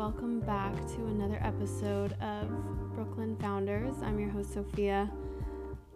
welcome 0.00 0.40
back 0.40 0.74
to 0.86 1.06
another 1.08 1.38
episode 1.42 2.14
of 2.22 2.48
Brooklyn 2.94 3.36
Founders. 3.36 3.96
I'm 4.02 4.18
your 4.18 4.30
host, 4.30 4.54
Sophia. 4.54 5.12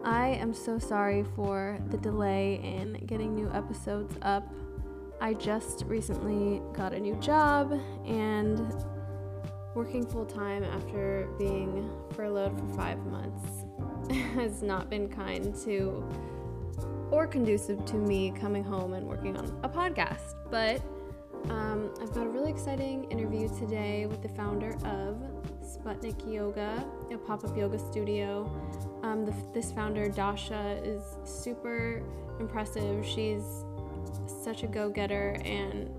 I 0.05 0.27
am 0.29 0.53
so 0.53 0.79
sorry 0.79 1.25
for 1.35 1.79
the 1.89 1.97
delay 1.97 2.61
in 2.63 3.03
getting 3.07 3.35
new 3.35 3.51
episodes 3.55 4.15
up. 4.21 4.47
I 5.23 5.33
just 5.33 5.85
recently 5.87 6.61
got 6.75 6.93
a 6.93 7.01
new 7.01 7.15
job 7.15 7.81
and 8.05 8.75
working 9.75 10.05
full 10.05 10.27
time 10.27 10.65
after 10.65 11.27
being 11.39 11.91
furloughed 12.15 12.59
for 12.59 12.69
five 12.77 12.99
months 13.07 13.65
has 14.35 14.63
not 14.63 14.91
been 14.91 15.09
kind 15.09 15.55
to 15.65 16.07
or 17.11 17.27
conducive 17.27 17.83
to 17.87 17.97
me 17.97 18.35
coming 18.39 18.65
home 18.65 18.93
and 18.93 19.07
working 19.07 19.35
on 19.39 19.47
a 19.63 19.69
podcast. 19.71 20.35
But 20.51 20.83
um, 21.51 21.91
I've 22.01 22.13
got 22.15 22.27
a 22.27 22.29
really 22.29 22.51
exciting 22.51 23.05
interview 23.11 23.49
today 23.59 24.07
with 24.07 24.23
the 24.23 24.29
founder 24.29 24.75
of 24.85 25.17
Sputnik 25.63 26.31
Yoga, 26.31 26.85
a 27.13 27.19
pop 27.19 27.45
up 27.45 27.57
yoga 27.57 27.79
studio. 27.79 28.51
Um, 29.03 29.25
the, 29.25 29.35
this 29.53 29.73
founder, 29.73 30.09
Dasha, 30.09 30.81
is 30.83 31.03
super 31.25 32.03
impressive. 32.41 33.05
She's 33.05 33.45
such 34.27 34.63
a 34.63 34.67
go 34.67 34.89
getter 34.89 35.37
and 35.45 35.91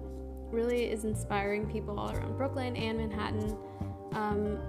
really 0.52 0.85
is 0.85 1.05
inspiring 1.05 1.68
people 1.68 1.99
all 1.99 2.12
around 2.12 2.38
Brooklyn 2.38 2.76
and 2.76 2.98
Manhattan 2.98 3.57
um, 4.13 4.59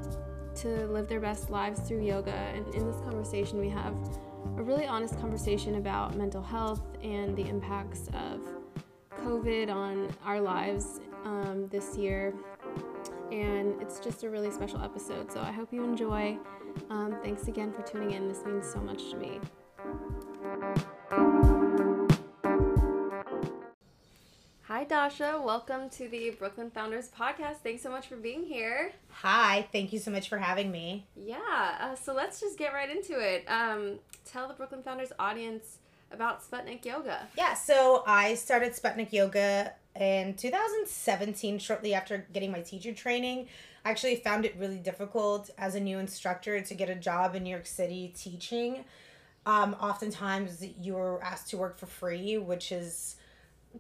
to 0.57 0.87
live 0.87 1.09
their 1.09 1.21
best 1.21 1.51
lives 1.51 1.81
through 1.81 2.03
yoga. 2.03 2.33
And 2.33 2.67
in 2.75 2.87
this 2.87 3.01
conversation, 3.01 3.59
we 3.59 3.69
have 3.71 3.95
a 4.57 4.63
really 4.63 4.87
honest 4.87 5.19
conversation 5.21 5.77
about 5.77 6.17
mental 6.17 6.43
health 6.43 6.83
and 7.03 7.37
the 7.37 7.47
impacts 7.49 8.09
of 8.09 8.41
COVID 9.27 9.75
on 9.75 10.09
our 10.25 10.41
lives 10.41 11.01
um, 11.25 11.67
this 11.69 11.97
year. 11.97 12.33
And 13.33 13.75
it's 13.83 13.99
just 13.99 14.23
a 14.23 14.31
really 14.31 14.53
special 14.53 14.81
episode. 14.81 15.33
So 15.33 15.41
I 15.41 15.51
hope 15.51 15.73
you 15.73 15.83
enjoy. 15.83 16.39
Um, 16.91 17.17
thanks 17.25 17.49
again 17.49 17.73
for 17.73 17.83
tuning 17.83 18.13
in. 18.13 18.29
This 18.29 18.45
means 18.45 18.71
so 18.71 18.79
much 18.79 19.11
to 19.11 19.17
me. 19.17 19.41
Hi, 24.63 24.85
Dasha. 24.85 25.43
Welcome 25.45 25.91
to 25.91 26.07
the 26.07 26.31
Brooklyn 26.31 26.71
Founders 26.71 27.09
Podcast. 27.09 27.57
Thanks 27.65 27.83
so 27.83 27.91
much 27.91 28.07
for 28.07 28.17
being 28.17 28.45
here. 28.45 28.93
Hi, 29.11 29.67
thank 29.73 29.93
you 29.93 29.99
so 29.99 30.13
much 30.13 30.29
for 30.29 30.39
having 30.39 30.71
me. 30.71 31.09
Yeah, 31.17 31.79
uh, 31.81 31.97
so 31.97 32.15
let's 32.15 32.41
just 32.41 32.57
get 32.59 32.73
right 32.73 32.91
into 32.91 33.19
it. 33.19 33.45
Um, 33.49 33.99
tell 34.25 34.47
the 34.47 34.55
Brooklyn 34.55 34.85
Founders 34.85 35.13
audience 35.19 35.79
about 36.11 36.49
Sputnik 36.49 36.85
Yoga. 36.85 37.29
Yeah, 37.37 37.55
so 37.55 38.03
I 38.07 38.35
started 38.35 38.73
Sputnik 38.73 39.13
Yoga 39.13 39.73
in 39.99 40.35
2017, 40.35 41.59
shortly 41.59 41.95
after 41.95 42.27
getting 42.33 42.53
my 42.53 42.61
teacher 42.61 42.93
training. 42.93 43.49
I 43.85 43.91
actually 43.91 44.17
found 44.17 44.45
it 44.45 44.55
really 44.59 44.79
difficult 44.79 45.51
as 45.59 45.75
a 45.75 45.81
new 45.81 45.99
instructor 45.99 46.61
to 46.61 46.75
get 46.75 46.91
a 46.91 46.95
job 46.95 47.35
in 47.35 47.45
New 47.45 47.51
York 47.51 47.67
City 47.67 48.13
teaching. 48.17 48.85
Um, 49.47 49.77
oftentimes, 49.81 50.65
you're 50.81 51.21
asked 51.23 51.51
to 51.51 51.57
work 51.57 51.79
for 51.79 51.87
free, 51.87 52.37
which 52.37 52.73
is 52.73 53.17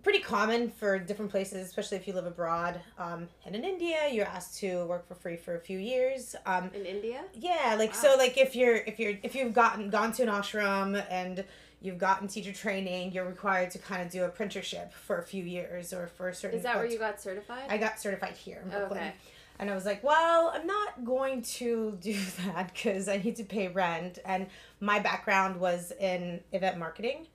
pretty 0.02 0.20
common 0.20 0.70
for 0.70 0.98
different 0.98 1.30
places, 1.30 1.66
especially 1.66 1.97
if 1.97 2.06
you 2.06 2.12
live 2.12 2.27
abroad. 2.27 2.80
Um, 2.98 3.28
and 3.44 3.55
in 3.55 3.64
India, 3.64 4.08
you're 4.11 4.27
asked 4.27 4.58
to 4.61 4.84
work 4.86 5.06
for 5.06 5.14
free 5.14 5.36
for 5.36 5.56
a 5.56 5.61
few 5.61 5.78
years. 5.78 6.34
Um, 6.44 6.70
in 6.75 6.84
India? 6.84 7.22
Yeah, 7.34 7.77
like 7.78 7.92
wow. 7.92 8.00
so, 8.00 8.16
like 8.16 8.36
if 8.36 8.56
you're 8.56 8.77
if 8.77 8.98
you're 8.98 9.14
if 9.22 9.34
you've 9.34 9.53
gotten 9.53 9.91
gone 9.91 10.12
to 10.12 10.22
an 10.22 10.28
ashram 10.28 11.05
and 11.11 11.44
you've 11.80 11.98
gotten 11.98 12.28
teacher 12.28 12.53
training, 12.53 13.12
you're 13.12 13.27
required 13.27 13.70
to 13.72 13.78
kind 13.78 14.03
of 14.03 14.11
do 14.11 14.25
apprenticeship 14.25 14.92
for 14.92 15.19
a 15.19 15.22
few 15.22 15.44
years 15.44 15.92
or 15.92 16.08
for 16.08 16.28
a 16.28 16.34
certain. 16.34 16.58
Is 16.58 16.64
that 16.64 16.77
where 16.77 16.86
you 16.86 16.98
got 16.98 17.20
certified? 17.20 17.64
I 17.69 17.78
got 17.78 18.00
certified 18.00 18.34
here 18.34 18.60
in 18.65 18.70
Brooklyn. 18.70 18.99
Okay. 18.99 19.12
And 19.59 19.70
I 19.70 19.75
was 19.75 19.87
like, 19.87 20.04
well, 20.04 20.53
I'm 20.54 20.66
not 20.66 21.04
going 21.04 21.43
to 21.43 21.97
do 22.00 22.19
that 22.44 22.72
because 22.75 23.09
I 23.09 23.19
need 23.19 23.37
to 23.37 23.44
pay 23.44 23.69
rent. 23.69 24.19
And 24.25 24.49
my 24.81 24.99
background 24.99 25.60
was 25.60 25.93
in 25.99 26.41
event 26.53 26.78
marketing. 26.78 27.26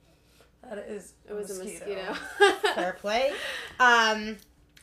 That 0.67 0.79
is. 0.79 1.13
It 1.27 1.33
was 1.33 1.57
a 1.57 1.63
mosquito. 1.63 2.15
mosquito. 2.39 2.73
Fair 2.75 2.93
play. 2.93 3.33
Um, 3.79 4.37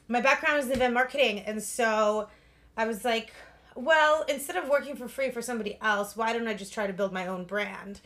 my 0.08 0.20
background 0.20 0.58
is 0.58 0.66
in 0.66 0.72
event 0.72 0.94
marketing, 0.94 1.40
and 1.40 1.62
so 1.62 2.28
I 2.76 2.86
was 2.86 3.04
like, 3.04 3.32
well, 3.74 4.24
instead 4.28 4.56
of 4.56 4.68
working 4.68 4.96
for 4.96 5.08
free 5.08 5.30
for 5.30 5.42
somebody 5.42 5.78
else, 5.80 6.16
why 6.16 6.32
don't 6.32 6.48
I 6.48 6.54
just 6.54 6.72
try 6.72 6.86
to 6.86 6.92
build 6.92 7.12
my 7.12 7.26
own 7.26 7.44
brand? 7.44 8.00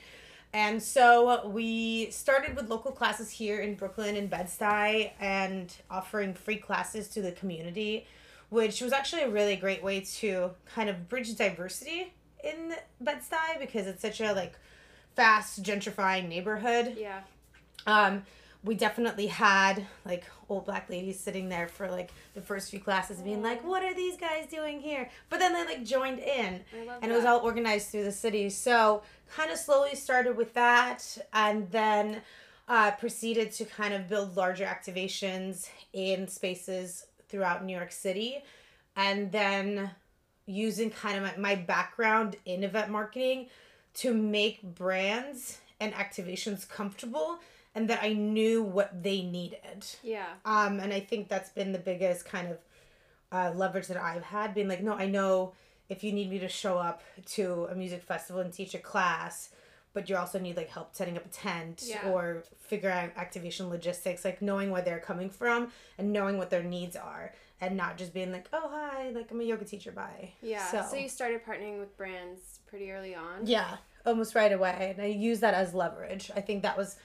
And 0.55 0.83
so 0.83 1.49
we 1.49 2.11
started 2.11 2.55
with 2.57 2.69
local 2.69 2.93
classes 2.93 3.31
here 3.31 3.61
in 3.61 3.75
Brooklyn 3.75 4.17
and 4.17 4.29
Bed-Stuy 4.29 5.13
and 5.19 5.75
offering 5.91 6.35
free 6.35 6.59
classes 6.59 7.09
to 7.09 7.23
the 7.23 7.33
community, 7.33 8.07
which 8.51 8.83
was 8.83 8.93
actually 8.93 9.23
a 9.23 9.31
really 9.31 9.57
great 9.57 9.83
way 9.83 10.01
to 10.01 10.51
kind 10.67 10.91
of 10.91 11.09
bridge 11.09 11.35
diversity 11.37 12.13
in 12.45 12.75
Bed-Stuy 13.01 13.61
because 13.61 13.87
it's 13.87 14.03
such 14.03 14.21
a 14.21 14.35
like 14.35 14.53
fast 15.17 15.63
gentrifying 15.63 16.29
neighborhood. 16.29 16.97
Yeah. 16.99 17.21
Um, 17.87 18.23
we 18.65 18.75
definitely 18.77 19.27
had 19.27 19.85
like 20.05 20.25
old 20.49 20.67
black 20.67 20.89
ladies 20.89 21.19
sitting 21.19 21.49
there 21.49 21.67
for 21.67 21.91
like 21.91 22.13
the 22.35 22.41
first 22.41 22.71
few 22.71 22.79
classes 22.79 23.19
being 23.19 23.43
like 23.43 23.65
what 23.65 23.83
are 23.83 23.95
these 23.95 24.17
guys 24.17 24.47
doing 24.47 24.81
here? 24.81 25.11
But 25.31 25.41
then 25.41 25.53
they 25.53 25.65
like 25.65 25.85
joined 25.85 26.21
in. 26.21 26.61
And 26.73 26.89
that. 26.89 27.11
it 27.11 27.13
was 27.13 27.25
all 27.25 27.41
organized 27.41 27.89
through 27.89 28.05
the 28.05 28.13
city. 28.13 28.51
So 28.51 29.03
kind 29.35 29.51
of 29.51 29.59
slowly 29.59 29.97
started 29.97 30.37
with 30.37 30.55
that 30.55 31.19
and 31.33 31.71
then 31.71 32.23
uh, 32.69 32.93
proceeded 32.93 33.51
to 33.53 33.65
kind 33.65 33.93
of 33.93 34.09
build 34.09 34.37
larger 34.37 34.65
activations 34.65 35.69
in 35.93 36.29
spaces 36.29 37.07
throughout 37.29 37.65
new 37.65 37.77
york 37.77 37.91
city. 37.91 38.45
And 38.95 39.33
then 39.33 39.91
using 40.47 40.91
kind 40.91 41.17
of 41.17 41.23
my, 41.23 41.55
my 41.55 41.55
background 41.57 42.37
in 42.45 42.63
event 42.63 42.91
marketing 42.91 43.49
to 43.95 44.15
make 44.15 44.63
brands 44.63 45.59
and 45.81 45.93
activations 45.95 46.69
comfortable 46.69 47.41
and 47.75 47.89
that 47.91 48.01
I 48.03 48.13
knew 48.13 48.63
what 48.63 49.03
they 49.03 49.23
needed. 49.23 49.87
Yeah. 50.03 50.27
Um, 50.45 50.79
and 50.81 50.93
I 50.93 51.01
think 51.01 51.29
that's 51.29 51.51
been 51.51 51.73
the 51.73 51.79
biggest 51.79 52.25
kind 52.25 52.49
of 52.51 52.59
uh, 53.31 53.53
leverage 53.57 53.87
that 53.87 53.97
I've 53.97 54.25
had, 54.25 54.55
being 54.55 54.69
like, 54.69 54.83
no, 54.83 54.93
I 54.93 55.07
know 55.07 55.53
if 55.89 56.05
you 56.05 56.13
need 56.13 56.31
me 56.31 56.39
to 56.41 56.49
show 56.49 56.77
up 56.79 57.03
to 57.27 57.67
a 57.71 57.75
music 57.75 58.03
festival 58.03 58.43
and 58.43 58.53
teach 58.53 58.75
a 58.75 58.79
class, 58.79 59.51
but 59.95 60.09
you 60.09 60.17
also 60.17 60.39
need 60.39 60.57
like 60.57 60.69
help 60.71 60.95
setting 60.95 61.17
up 61.17 61.25
a 61.27 61.29
tent 61.29 61.83
Yeah. 61.87 62.09
or 62.11 62.45
figuring 62.61 62.95
out 62.97 63.11
activation 63.17 63.69
logistics, 63.69 64.25
like 64.25 64.41
knowing 64.43 64.71
where 64.71 64.83
they're 64.83 65.01
coming 65.01 65.29
from 65.31 65.71
and 65.99 66.13
knowing 66.13 66.39
what 66.39 66.51
their 66.51 66.63
needs 66.63 66.97
are, 66.97 67.33
and 67.61 67.77
not 67.77 67.97
just 67.99 68.13
being 68.15 68.33
like, 68.33 68.49
oh 68.53 68.71
hi, 68.71 69.11
like 69.11 69.31
I'm 69.31 69.41
a 69.41 69.45
yoga 69.45 69.65
teacher, 69.65 69.93
bye. 69.93 70.33
Yeah. 70.43 70.67
So, 70.71 70.85
So, 70.91 70.97
you 70.97 71.09
started 71.09 71.45
partnering 71.45 71.79
with 71.79 71.97
brands 71.97 72.61
pretty 72.67 72.91
early 72.91 73.15
on. 73.15 73.47
yeah, 73.47 73.77
almost 74.07 74.35
right 74.35 74.53
away, 74.53 74.95
and 74.97 75.03
I 75.03 75.09
use 75.09 75.41
that 75.41 75.55
as 75.55 75.73
leverage. 75.75 76.31
I 76.35 76.41
think 76.41 76.63
that 76.63 76.77
was 76.77 76.97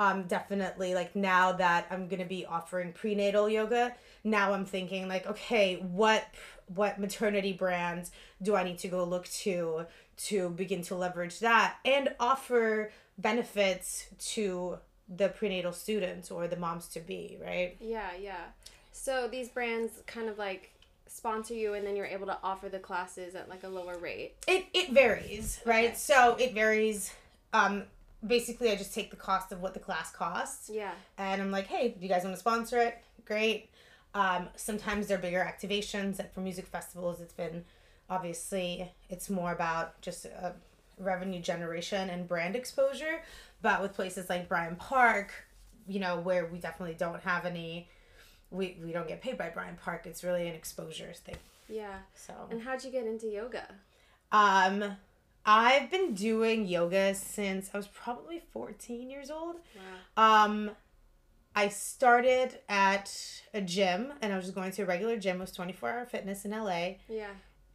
um, 0.00 0.22
definitely 0.22 0.94
like 0.94 1.14
now 1.14 1.52
that 1.52 1.86
I'm 1.90 2.08
gonna 2.08 2.24
be 2.24 2.46
offering 2.46 2.94
prenatal 2.94 3.50
yoga, 3.50 3.94
now 4.24 4.54
I'm 4.54 4.64
thinking 4.64 5.06
like, 5.08 5.26
okay, 5.26 5.76
what 5.76 6.26
what 6.74 6.98
maternity 6.98 7.52
brands 7.52 8.10
do 8.40 8.56
I 8.56 8.64
need 8.64 8.78
to 8.78 8.88
go 8.88 9.04
look 9.04 9.28
to 9.28 9.84
to 10.28 10.48
begin 10.50 10.80
to 10.84 10.94
leverage 10.94 11.40
that 11.40 11.76
and 11.84 12.14
offer 12.18 12.90
benefits 13.18 14.06
to 14.30 14.78
the 15.14 15.28
prenatal 15.28 15.72
students 15.72 16.30
or 16.30 16.48
the 16.48 16.56
moms 16.56 16.88
to 16.88 17.00
be, 17.00 17.36
right? 17.44 17.76
Yeah, 17.78 18.10
yeah. 18.18 18.44
So 18.92 19.28
these 19.28 19.50
brands 19.50 20.02
kind 20.06 20.30
of 20.30 20.38
like 20.38 20.70
sponsor 21.08 21.52
you 21.52 21.74
and 21.74 21.86
then 21.86 21.94
you're 21.94 22.06
able 22.06 22.26
to 22.26 22.38
offer 22.42 22.70
the 22.70 22.78
classes 22.78 23.34
at 23.34 23.50
like 23.50 23.64
a 23.64 23.68
lower 23.68 23.98
rate. 23.98 24.32
It 24.48 24.64
it 24.72 24.92
varies, 24.92 25.60
right? 25.66 25.88
Okay. 25.90 25.94
So 25.94 26.36
it 26.36 26.54
varies. 26.54 27.12
Um, 27.52 27.82
basically, 28.26 28.70
I 28.70 28.76
just 28.76 28.94
take 28.94 29.10
the 29.10 29.16
cost 29.16 29.52
of 29.52 29.60
what 29.60 29.74
the 29.74 29.80
class 29.80 30.10
costs. 30.10 30.70
Yeah. 30.72 30.92
and 31.18 31.40
I'm 31.40 31.50
like, 31.50 31.66
hey, 31.66 31.88
do 31.98 32.02
you 32.02 32.08
guys 32.08 32.22
want 32.24 32.34
to 32.34 32.40
sponsor 32.40 32.78
it? 32.78 32.98
Great. 33.24 33.70
Um, 34.14 34.48
sometimes 34.56 35.06
they're 35.06 35.18
bigger 35.18 35.38
activations. 35.40 36.18
Like 36.18 36.34
for 36.34 36.40
music 36.40 36.66
festivals, 36.66 37.20
it's 37.20 37.32
been 37.32 37.64
obviously 38.08 38.90
it's 39.08 39.30
more 39.30 39.52
about 39.52 40.00
just 40.02 40.26
uh, 40.26 40.50
revenue 40.98 41.40
generation 41.40 42.10
and 42.10 42.26
brand 42.26 42.56
exposure. 42.56 43.22
But 43.62 43.80
with 43.82 43.94
places 43.94 44.28
like 44.28 44.48
Bryant 44.48 44.78
Park, 44.78 45.32
you 45.86 46.00
know, 46.00 46.18
where 46.20 46.46
we 46.46 46.58
definitely 46.58 46.96
don't 46.96 47.20
have 47.22 47.46
any, 47.46 47.88
we, 48.50 48.76
we 48.84 48.90
don't 48.92 49.06
get 49.06 49.20
paid 49.22 49.38
by 49.38 49.48
Bryant 49.50 49.80
Park. 49.80 50.06
It's 50.06 50.24
really 50.24 50.48
an 50.48 50.54
exposure 50.54 51.12
thing. 51.14 51.36
Yeah. 51.68 51.98
So 52.14 52.34
And 52.50 52.60
how'd 52.62 52.82
you 52.82 52.90
get 52.90 53.06
into 53.06 53.26
yoga? 53.28 53.66
um, 54.32 54.96
I've 55.46 55.90
been 55.90 56.14
doing 56.14 56.66
yoga 56.66 57.14
since 57.14 57.70
I 57.72 57.76
was 57.78 57.86
probably 57.88 58.42
14 58.52 59.08
years 59.10 59.30
old. 59.30 59.56
Wow. 60.16 60.44
Um, 60.44 60.70
I 61.56 61.68
started 61.68 62.58
at 62.68 63.12
a 63.52 63.60
gym, 63.60 64.12
and 64.22 64.32
I 64.32 64.36
was 64.36 64.44
just 64.44 64.54
going 64.54 64.70
to 64.72 64.82
a 64.82 64.86
regular 64.86 65.16
gym. 65.16 65.38
It 65.38 65.40
was 65.40 65.50
twenty 65.52 65.72
four 65.72 65.90
hour 65.90 66.06
fitness 66.06 66.44
in 66.44 66.52
LA, 66.52 66.94
Yeah. 67.08 67.30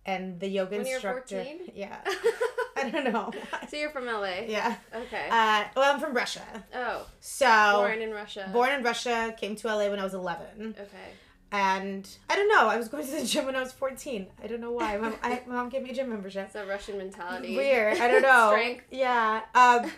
and 0.05 0.39
the 0.39 0.47
yoga 0.47 0.77
When 0.77 0.87
instructor. 0.87 1.43
14? 1.43 1.71
Yeah, 1.75 1.97
I 2.77 2.89
don't 2.89 3.11
know. 3.11 3.31
so 3.69 3.75
you're 3.75 3.89
from 3.89 4.05
LA. 4.05 4.43
yeah. 4.47 4.77
Okay. 4.95 5.27
Uh, 5.29 5.65
well, 5.75 5.93
I'm 5.93 5.99
from 5.99 6.13
Russia, 6.13 6.41
oh. 6.73 7.05
so 7.19 7.73
Born 7.79 8.01
in 8.01 8.11
Russia. 8.11 8.49
born 8.53 8.71
in 8.71 8.81
Russia, 8.81 9.35
came 9.37 9.57
to 9.57 9.67
LA 9.67 9.89
when 9.89 9.99
I 9.99 10.03
was 10.05 10.13
eleven, 10.13 10.73
Okay. 10.79 11.11
And 11.55 12.09
I 12.29 12.35
don't 12.35 12.49
know. 12.49 12.67
I 12.67 12.77
was 12.77 12.87
going 12.89 13.05
to 13.05 13.11
the 13.11 13.25
gym 13.25 13.45
when 13.45 13.55
I 13.55 13.61
was 13.61 13.71
14. 13.71 14.27
I 14.43 14.47
don't 14.47 14.61
know 14.61 14.71
why. 14.71 14.97
My, 14.97 15.13
I, 15.23 15.41
mom 15.47 15.69
gave 15.69 15.83
me 15.83 15.91
a 15.91 15.93
gym 15.93 16.09
membership. 16.09 16.47
It's 16.47 16.55
a 16.55 16.65
Russian 16.65 16.97
mentality. 16.97 17.55
Weird. 17.55 17.97
I 17.99 18.07
don't 18.07 18.21
know. 18.33 18.49
Strength. 18.51 18.85
Yeah. 18.91 19.41
Um, 19.53 19.91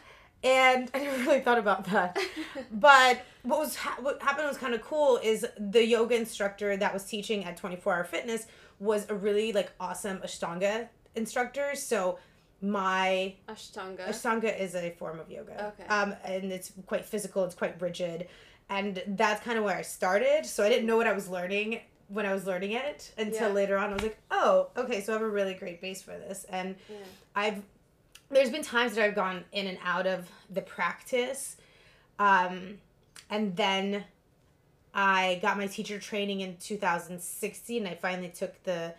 and 0.44 0.92
I 0.94 1.00
never 1.00 1.18
really 1.24 1.40
thought 1.40 1.58
about 1.58 1.86
that. 1.86 2.18
But 2.72 3.22
what 3.44 3.60
was 3.60 3.76
ha- 3.76 3.98
what 4.02 4.22
happened 4.22 4.48
was 4.48 4.58
kind 4.58 4.74
of 4.76 4.82
cool. 4.82 5.20
Is 5.24 5.46
the 5.58 5.86
yoga 5.86 6.16
instructor 6.16 6.78
that 6.78 6.94
was 6.94 7.04
teaching 7.06 7.44
at 7.46 7.58
24 7.58 7.94
Hour 7.94 8.04
Fitness 8.04 8.46
was 8.80 9.10
a 9.10 9.16
really 9.16 9.52
like 9.54 9.72
awesome 9.80 10.20
Ashtanga 10.20 10.90
instructor. 11.16 11.76
So 11.76 12.20
my 12.62 13.36
Ashtanga. 13.50 14.08
Ashtanga 14.10 14.60
is 14.60 14.76
a 14.76 14.92
form 14.92 15.20
of 15.20 15.30
yoga. 15.32 15.74
Okay. 15.80 15.88
Um, 15.90 16.14
and 16.24 16.52
it's 16.52 16.72
quite 16.86 17.06
physical. 17.06 17.44
It's 17.46 17.56
quite 17.56 17.80
rigid, 17.82 18.28
and 18.70 19.02
that's 19.08 19.44
kind 19.44 19.58
of 19.58 19.64
where 19.64 19.76
I 19.78 19.82
started. 19.82 20.46
So 20.46 20.64
I 20.64 20.70
didn't 20.70 20.86
know 20.88 20.98
what 20.98 21.08
I 21.08 21.14
was 21.14 21.30
learning 21.30 21.80
when 22.10 22.26
I 22.26 22.34
was 22.34 22.46
learning 22.46 22.72
it 22.72 23.12
until 23.18 23.50
Yeah. 23.50 23.54
later 23.54 23.78
on. 23.78 23.90
I 23.90 23.94
was 23.94 24.04
like, 24.04 24.18
oh, 24.32 24.68
okay. 24.78 25.02
So 25.02 25.14
I 25.14 25.16
have 25.18 25.22
a 25.22 25.30
really 25.30 25.54
great 25.54 25.82
base 25.82 26.02
for 26.02 26.12
this, 26.12 26.46
and 26.50 26.76
yeah. 26.90 26.96
I've 27.36 27.62
there's 28.30 28.50
been 28.50 28.64
times 28.64 28.96
that 28.96 29.04
I've 29.06 29.16
gone 29.16 29.46
in 29.54 29.68
and 29.68 29.78
out 29.84 30.06
of 30.06 30.30
the 30.50 30.62
practice, 30.62 31.56
um, 32.20 32.78
and 33.30 33.56
then 33.56 34.04
I 34.94 35.40
got 35.42 35.58
my 35.58 35.68
teacher 35.68 35.98
training 36.00 36.42
in 36.42 36.58
2016. 36.58 37.86
and 37.86 37.88
I 37.88 37.96
finally 37.96 38.30
took 38.30 38.62
the 38.64 38.94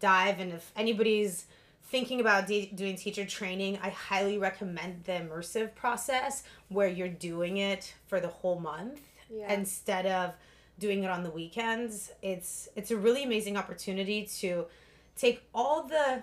dive, 0.00 0.40
and 0.40 0.52
if 0.52 0.72
anybody's 0.76 1.46
thinking 1.84 2.20
about 2.20 2.46
de- 2.48 2.70
doing 2.74 2.96
teacher 2.96 3.24
training, 3.24 3.78
I 3.82 3.90
highly 3.90 4.36
recommend 4.38 5.04
the 5.04 5.12
immersive 5.12 5.74
process 5.76 6.42
where 6.68 6.88
you're 6.88 7.06
doing 7.08 7.58
it 7.58 7.94
for 8.08 8.18
the 8.18 8.28
whole 8.28 8.58
month 8.58 9.00
Yeah. 9.34 9.52
instead 9.52 10.06
of 10.06 10.34
doing 10.78 11.04
it 11.04 11.10
on 11.10 11.22
the 11.22 11.30
weekends. 11.30 12.10
It's 12.22 12.68
it's 12.76 12.90
a 12.90 12.96
really 12.96 13.22
amazing 13.24 13.56
opportunity 13.56 14.26
to 14.40 14.66
take 15.16 15.42
all 15.54 15.84
the 15.84 16.22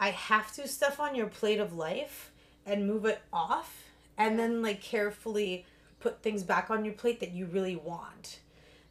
I 0.00 0.10
have 0.10 0.52
to 0.54 0.68
stuff 0.68 1.00
on 1.00 1.14
your 1.14 1.26
plate 1.26 1.58
of 1.60 1.74
life 1.74 2.30
and 2.64 2.86
move 2.86 3.04
it 3.04 3.20
off 3.32 3.84
and 4.16 4.38
then 4.38 4.62
like 4.62 4.80
carefully 4.80 5.64
put 6.00 6.22
things 6.22 6.42
back 6.44 6.70
on 6.70 6.84
your 6.84 6.94
plate 6.94 7.20
that 7.20 7.32
you 7.32 7.46
really 7.46 7.76
want. 7.76 8.38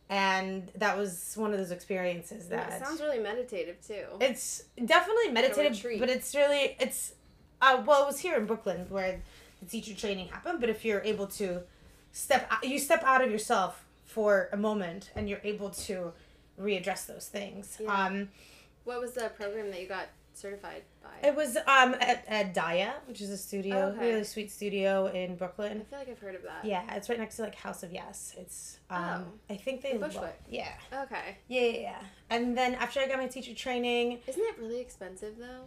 And 0.10 0.72
that 0.76 0.98
was 0.98 1.34
one 1.36 1.52
of 1.52 1.58
those 1.60 1.72
experiences 1.72 2.48
Yeah, 2.50 2.58
that 2.70 2.82
it 2.82 2.86
sounds 2.86 3.02
really 3.02 3.20
meditative 3.20 3.78
too. 3.86 4.06
it's 4.22 4.64
definitely 4.86 5.30
meditative, 5.32 6.00
but 6.00 6.10
it's 6.10 6.34
really 6.36 6.76
it's 6.80 7.14
uh 7.62 7.82
well 7.86 8.04
it 8.04 8.08
was 8.08 8.20
here 8.20 8.36
in 8.38 8.46
Brooklyn 8.46 8.86
where 8.90 9.22
the 9.62 9.66
teacher 9.68 9.94
training 9.94 10.28
happened, 10.30 10.60
but 10.60 10.70
if 10.70 10.84
you're 10.86 11.02
able 11.02 11.28
to 11.28 11.62
step 12.12 12.52
you 12.64 12.80
step 12.80 13.04
out 13.04 13.24
of 13.24 13.32
yourself 13.32 13.86
for 14.06 14.50
a 14.52 14.58
moment 14.58 15.12
and 15.16 15.30
you're 15.30 15.42
able 15.44 15.70
to 15.70 16.14
readdress 16.60 17.06
those 17.06 17.28
things. 17.28 17.78
Yeah. 17.82 18.06
Um 18.06 18.30
what 18.84 19.02
was 19.02 19.14
the 19.14 19.30
program 19.36 19.70
that 19.72 19.82
you 19.82 19.88
got 19.88 20.08
certified 20.34 20.84
by? 21.04 21.28
it 21.28 21.36
was 21.36 21.58
um 21.58 21.96
at, 22.00 22.24
at 22.28 22.54
Daya, 22.56 22.94
which 23.08 23.22
is 23.22 23.30
a 23.30 23.38
studio, 23.38 23.88
Okay. 23.96 24.00
really 24.12 24.24
sweet 24.24 24.52
studio 24.52 25.08
in 25.08 25.36
Brooklyn. 25.36 25.82
I 25.82 25.90
feel 25.90 26.00
like 26.00 26.10
I've 26.10 26.20
heard 26.20 26.36
of 26.36 26.44
that. 26.44 26.64
Yeah, 26.64 26.96
it's 26.96 27.10
right 27.10 27.20
next 27.20 27.36
to 27.38 27.44
like 27.44 27.56
House 27.56 27.84
of 27.84 27.92
Yes. 27.92 28.34
It's 28.38 28.78
um 28.90 29.26
Oh. 29.28 29.54
I 29.54 29.58
think 29.58 29.82
they 29.82 29.98
Bushwick. 29.98 30.40
yeah. 30.50 30.74
Okay. 30.94 31.38
Yeah, 31.48 31.62
yeah, 31.62 31.80
yeah. 31.80 32.02
And 32.30 32.58
then 32.58 32.76
after 32.76 33.00
I 33.00 33.08
got 33.08 33.18
my 33.18 33.28
teacher 33.28 33.54
training, 33.54 34.20
Isn't 34.28 34.44
it 34.44 34.58
really 34.60 34.80
expensive 34.80 35.38
though? 35.38 35.66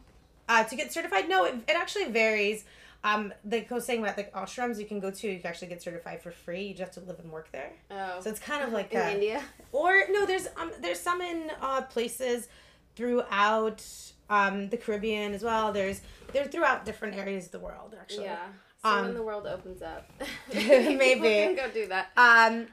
Uh, 0.48 0.64
to 0.64 0.74
get 0.74 0.92
certified, 0.92 1.28
no, 1.28 1.44
it, 1.44 1.54
it 1.68 1.76
actually 1.76 2.06
varies. 2.06 2.64
Um, 3.02 3.32
like 3.50 3.72
I 3.72 3.74
was 3.74 3.86
saying 3.86 4.02
about 4.02 4.16
like 4.18 4.32
ashrams, 4.34 4.78
you 4.78 4.84
can 4.84 5.00
go 5.00 5.10
to, 5.10 5.28
you 5.30 5.38
can 5.38 5.46
actually 5.46 5.68
get 5.68 5.80
certified 5.82 6.22
for 6.22 6.30
free. 6.30 6.64
You 6.64 6.74
just 6.74 6.94
have 6.94 7.02
to 7.04 7.08
live 7.10 7.18
and 7.20 7.32
work 7.32 7.50
there. 7.50 7.72
Oh. 7.90 8.20
So 8.20 8.28
it's 8.30 8.40
kind 8.40 8.62
of 8.62 8.72
like 8.72 8.92
in 8.92 9.00
a, 9.00 9.10
India. 9.10 9.42
or 9.72 10.04
no, 10.10 10.26
there's 10.26 10.48
um, 10.58 10.70
there's 10.80 11.00
some 11.00 11.20
in 11.22 11.50
uh, 11.62 11.82
places 11.82 12.48
throughout 12.96 13.82
um, 14.28 14.68
the 14.68 14.76
Caribbean 14.76 15.32
as 15.32 15.42
well. 15.42 15.72
There's 15.72 16.02
they're 16.32 16.44
throughout 16.44 16.84
different 16.84 17.16
areas 17.16 17.46
of 17.46 17.52
the 17.52 17.58
world 17.60 17.94
actually. 17.98 18.24
Yeah. 18.24 18.46
So 18.82 18.88
Um, 18.88 19.04
when 19.06 19.14
the 19.14 19.22
world 19.22 19.46
opens 19.46 19.82
up, 19.82 20.10
Maybe. 20.54 21.20
can 21.20 21.54
go 21.56 21.70
do 21.70 21.86
that. 21.88 22.08
Um, 22.16 22.66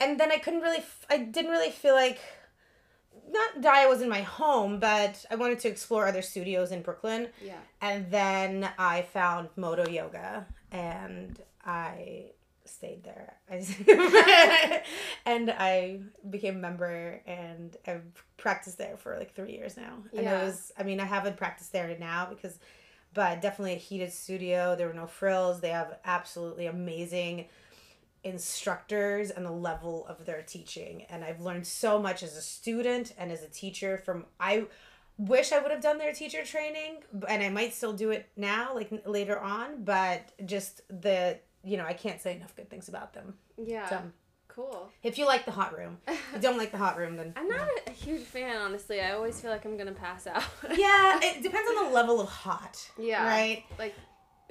and 0.00 0.18
then 0.18 0.30
I 0.32 0.38
couldn't 0.38 0.60
really, 0.60 0.78
f- 0.78 1.06
I 1.10 1.18
didn't 1.18 1.50
really 1.50 1.70
feel 1.70 1.94
like, 1.94 2.18
not 3.32 3.62
Daya 3.62 3.88
was 3.88 4.02
in 4.02 4.08
my 4.08 4.20
home, 4.22 4.78
but 4.78 5.24
I 5.30 5.36
wanted 5.36 5.58
to 5.60 5.68
explore 5.68 6.06
other 6.06 6.22
studios 6.22 6.70
in 6.70 6.82
Brooklyn. 6.82 7.28
Yeah. 7.44 7.58
And 7.80 8.10
then 8.10 8.68
I 8.78 9.02
found 9.02 9.48
Modo 9.56 9.88
Yoga 9.88 10.46
and 10.70 11.40
I 11.64 12.26
stayed 12.64 13.04
there. 13.04 13.34
I 13.50 14.82
and 15.26 15.50
I 15.50 16.00
became 16.28 16.56
a 16.56 16.60
member 16.60 17.20
and 17.26 17.76
I've 17.86 18.02
practiced 18.36 18.78
there 18.78 18.96
for 18.96 19.16
like 19.18 19.34
three 19.34 19.52
years 19.52 19.76
now. 19.76 19.94
And 20.12 20.24
Yeah. 20.24 20.42
it 20.42 20.44
was 20.46 20.72
I 20.78 20.82
mean 20.82 21.00
I 21.00 21.04
haven't 21.04 21.36
practiced 21.36 21.72
there 21.72 21.96
now 21.98 22.26
because 22.28 22.58
but 23.14 23.42
definitely 23.42 23.74
a 23.74 23.76
heated 23.76 24.12
studio. 24.12 24.74
There 24.74 24.88
were 24.88 24.94
no 24.94 25.06
frills. 25.06 25.60
They 25.60 25.68
have 25.70 25.98
absolutely 26.04 26.66
amazing 26.66 27.46
instructors 28.24 29.30
and 29.30 29.44
the 29.44 29.50
level 29.52 30.06
of 30.06 30.24
their 30.24 30.42
teaching. 30.42 31.04
And 31.10 31.24
I've 31.24 31.40
learned 31.40 31.66
so 31.66 31.98
much 32.00 32.22
as 32.22 32.36
a 32.36 32.42
student 32.42 33.14
and 33.18 33.30
as 33.32 33.42
a 33.42 33.48
teacher 33.48 33.98
from 33.98 34.26
I 34.38 34.66
wish 35.18 35.52
I 35.52 35.58
would 35.58 35.70
have 35.70 35.82
done 35.82 35.98
their 35.98 36.12
teacher 36.12 36.44
training 36.44 37.02
and 37.28 37.42
I 37.42 37.48
might 37.48 37.74
still 37.74 37.92
do 37.92 38.10
it 38.10 38.28
now 38.36 38.74
like 38.74 38.90
later 39.06 39.38
on, 39.38 39.84
but 39.84 40.32
just 40.46 40.82
the 40.88 41.38
you 41.64 41.76
know, 41.76 41.84
I 41.84 41.92
can't 41.92 42.20
say 42.20 42.34
enough 42.34 42.56
good 42.56 42.68
things 42.68 42.88
about 42.88 43.12
them. 43.12 43.34
Yeah. 43.56 43.88
So 43.88 44.00
Cool. 44.48 44.90
if 45.02 45.16
you 45.16 45.24
like 45.26 45.44
the 45.46 45.50
hot 45.52 45.76
room, 45.78 45.98
if 46.06 46.20
you 46.34 46.40
don't 46.40 46.58
like 46.58 46.72
the 46.72 46.78
hot 46.78 46.98
room 46.98 47.16
then 47.16 47.32
I'm 47.36 47.48
not 47.48 47.66
a, 47.86 47.90
a 47.90 47.92
huge 47.92 48.22
fan, 48.22 48.56
honestly. 48.56 49.00
I 49.00 49.12
always 49.12 49.40
feel 49.40 49.50
like 49.50 49.64
I'm 49.64 49.76
gonna 49.76 49.92
pass 49.92 50.26
out. 50.26 50.42
Yeah, 50.76 51.20
it 51.22 51.42
depends 51.42 51.70
on 51.70 51.86
the 51.86 51.90
level 51.94 52.20
of 52.20 52.28
hot. 52.28 52.90
Yeah. 52.98 53.26
Right? 53.26 53.64
Like 53.78 53.94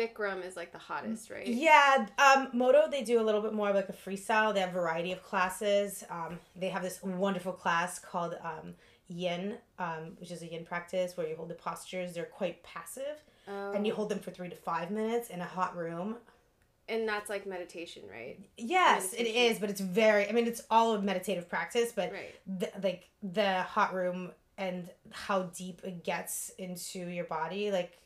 Bikram 0.08 0.46
is 0.46 0.56
like 0.56 0.72
the 0.72 0.78
hottest, 0.78 1.30
right? 1.30 1.46
Yeah, 1.48 2.08
um, 2.18 2.50
Modo 2.54 2.88
they 2.90 3.04
do 3.04 3.20
a 3.22 3.24
little 3.24 3.42
bit 3.42 3.54
more 3.54 3.70
of 3.70 3.76
like 3.76 3.90
a 3.90 3.94
freestyle. 3.94 4.54
They 4.54 4.60
have 4.62 4.70
a 4.70 4.74
variety 4.74 5.12
of 5.12 5.22
classes. 5.24 6.04
Um, 6.10 6.40
they 6.56 6.70
have 6.70 6.82
this 6.84 7.02
wonderful 7.04 7.54
class 7.54 8.00
called 8.00 8.36
um, 8.44 8.74
Yin, 9.08 9.58
um, 9.80 10.16
which 10.20 10.32
is 10.32 10.42
a 10.42 10.48
Yin 10.48 10.66
practice 10.66 11.16
where 11.18 11.28
you 11.28 11.36
hold 11.36 11.50
the 11.50 11.56
postures. 11.56 12.14
They're 12.14 12.26
quite 12.26 12.64
passive, 12.64 13.24
Oh. 13.48 13.72
and 13.74 13.86
you 13.88 13.94
hold 13.94 14.10
them 14.10 14.20
for 14.20 14.32
three 14.32 14.50
to 14.50 14.56
five 14.56 14.92
minutes 14.92 15.30
in 15.30 15.42
a 15.42 15.46
hot 15.46 15.76
room. 15.76 16.18
and 16.90 17.08
that's 17.08 17.30
like 17.30 17.46
meditation, 17.48 18.04
right? 18.12 18.38
Yes, 18.58 19.14
it 19.14 19.20
Meditation. 19.20 19.52
is, 19.52 19.60
but 19.60 19.70
it's 19.70 19.80
very. 19.82 20.28
I 20.28 20.32
mean, 20.34 20.46
it's 20.48 20.62
all 20.70 20.94
of 20.94 21.04
meditative 21.04 21.48
practice, 21.48 21.92
but 21.96 22.12
Right. 22.12 22.36
the, 22.60 22.70
like 22.84 23.10
the 23.24 23.62
hot 23.64 23.94
room 23.94 24.32
and 24.58 24.90
how 25.12 25.44
deep 25.44 25.82
it 25.84 26.04
gets 26.04 26.50
into 26.58 27.00
your 27.00 27.24
body 27.26 27.72
like 27.72 27.98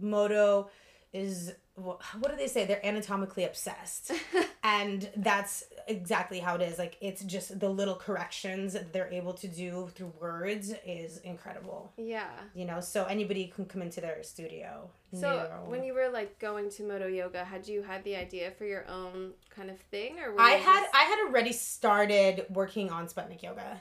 modo 0.00 0.68
is 1.12 1.52
wh- 1.76 1.96
what 2.20 2.30
do 2.30 2.36
they 2.36 2.46
say 2.48 2.64
they're 2.66 2.84
anatomically 2.84 3.44
obsessed 3.44 4.10
and 4.64 5.08
that's 5.16 5.64
exactly 5.88 6.40
how 6.40 6.56
it 6.56 6.62
is 6.62 6.78
like 6.78 6.96
it's 7.00 7.22
just 7.22 7.58
the 7.60 7.68
little 7.68 7.94
corrections 7.94 8.72
that 8.72 8.92
they're 8.92 9.08
able 9.12 9.32
to 9.32 9.46
do 9.48 9.88
through 9.94 10.12
words 10.20 10.72
is 10.84 11.18
incredible 11.18 11.92
Yeah. 11.96 12.28
you 12.54 12.64
know 12.64 12.80
so 12.80 13.04
anybody 13.04 13.46
can 13.54 13.66
come 13.66 13.82
into 13.82 14.00
their 14.00 14.22
studio 14.22 14.90
So 15.12 15.20
No. 15.20 15.70
when 15.70 15.84
you 15.84 15.94
were 15.94 16.08
like 16.08 16.38
going 16.40 16.70
to 16.70 16.82
Modo 16.82 17.06
Yoga, 17.06 17.44
had 17.44 17.68
you 17.68 17.82
had 17.82 18.02
the 18.04 18.16
idea 18.16 18.50
for 18.50 18.64
your 18.64 18.84
own 18.88 19.32
kind 19.50 19.70
of 19.70 19.78
thing, 19.92 20.18
or 20.18 20.34
I 20.38 20.50
had 20.68 20.80
just- 20.82 20.94
I 20.94 21.02
had 21.04 21.18
already 21.26 21.52
started 21.52 22.44
working 22.50 22.90
on 22.90 23.06
Sputnik 23.08 23.42
Yoga. 23.42 23.80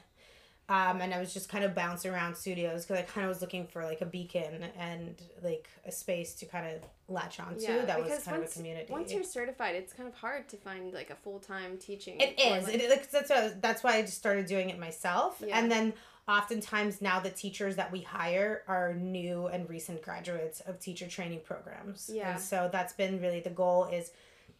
Um, 0.67 0.99
and 1.01 1.13
I 1.13 1.19
was 1.19 1.31
just 1.31 1.47
kind 1.47 1.63
of 1.63 1.75
bouncing 1.75 2.11
around 2.11 2.35
studios 2.35 2.85
because 2.85 2.97
I 2.97 3.03
kind 3.03 3.23
of 3.25 3.29
was 3.29 3.39
looking 3.39 3.67
for 3.67 3.83
like 3.83 4.01
a 4.01 4.05
beacon 4.05 4.63
and 4.79 5.15
like 5.43 5.69
a 5.85 5.91
space 5.91 6.33
to 6.35 6.45
kind 6.47 6.65
of 6.75 6.81
latch 7.07 7.39
onto. 7.39 7.61
yeah, 7.61 7.85
that 7.85 8.01
was 8.01 8.23
kind 8.23 8.39
once, 8.39 8.51
of 8.51 8.55
a 8.55 8.59
community. 8.59 8.91
Once 8.91 9.13
you're 9.13 9.23
certified, 9.23 9.75
it's 9.75 9.93
kind 9.93 10.09
of 10.09 10.15
hard 10.15 10.49
to 10.49 10.57
find 10.57 10.91
like 10.91 11.11
a 11.11 11.15
full 11.15 11.37
time 11.39 11.77
teaching. 11.77 12.19
It 12.19 12.39
is. 12.39 12.63
like- 12.65 12.75
It, 12.75 12.89
like, 12.89 13.11
that's 13.11 13.29
was- 13.29 13.53
that's 13.61 13.83
why 13.83 13.97
I 13.97 14.01
just 14.01 14.17
started 14.17 14.47
doing 14.47 14.71
it 14.71 14.79
myself. 14.79 15.41
Yeah. 15.45 15.59
And 15.59 15.71
then 15.71 15.93
oftentimes 16.27 16.99
now 16.99 17.19
the 17.19 17.29
teachers 17.29 17.75
that 17.75 17.91
we 17.91 18.01
hire 18.01 18.63
are 18.67 18.95
new 18.95 19.45
and 19.45 19.69
recent 19.69 20.01
graduates 20.01 20.61
of 20.61 20.79
teacher 20.79 21.07
training 21.07 21.41
programs. 21.45 22.09
Yeah. 22.11 22.31
And 22.31 22.41
so 22.41 22.69
that's 22.71 22.93
been 22.93 23.21
really 23.21 23.39
the 23.39 23.51
goal 23.51 23.85
is 23.85 24.09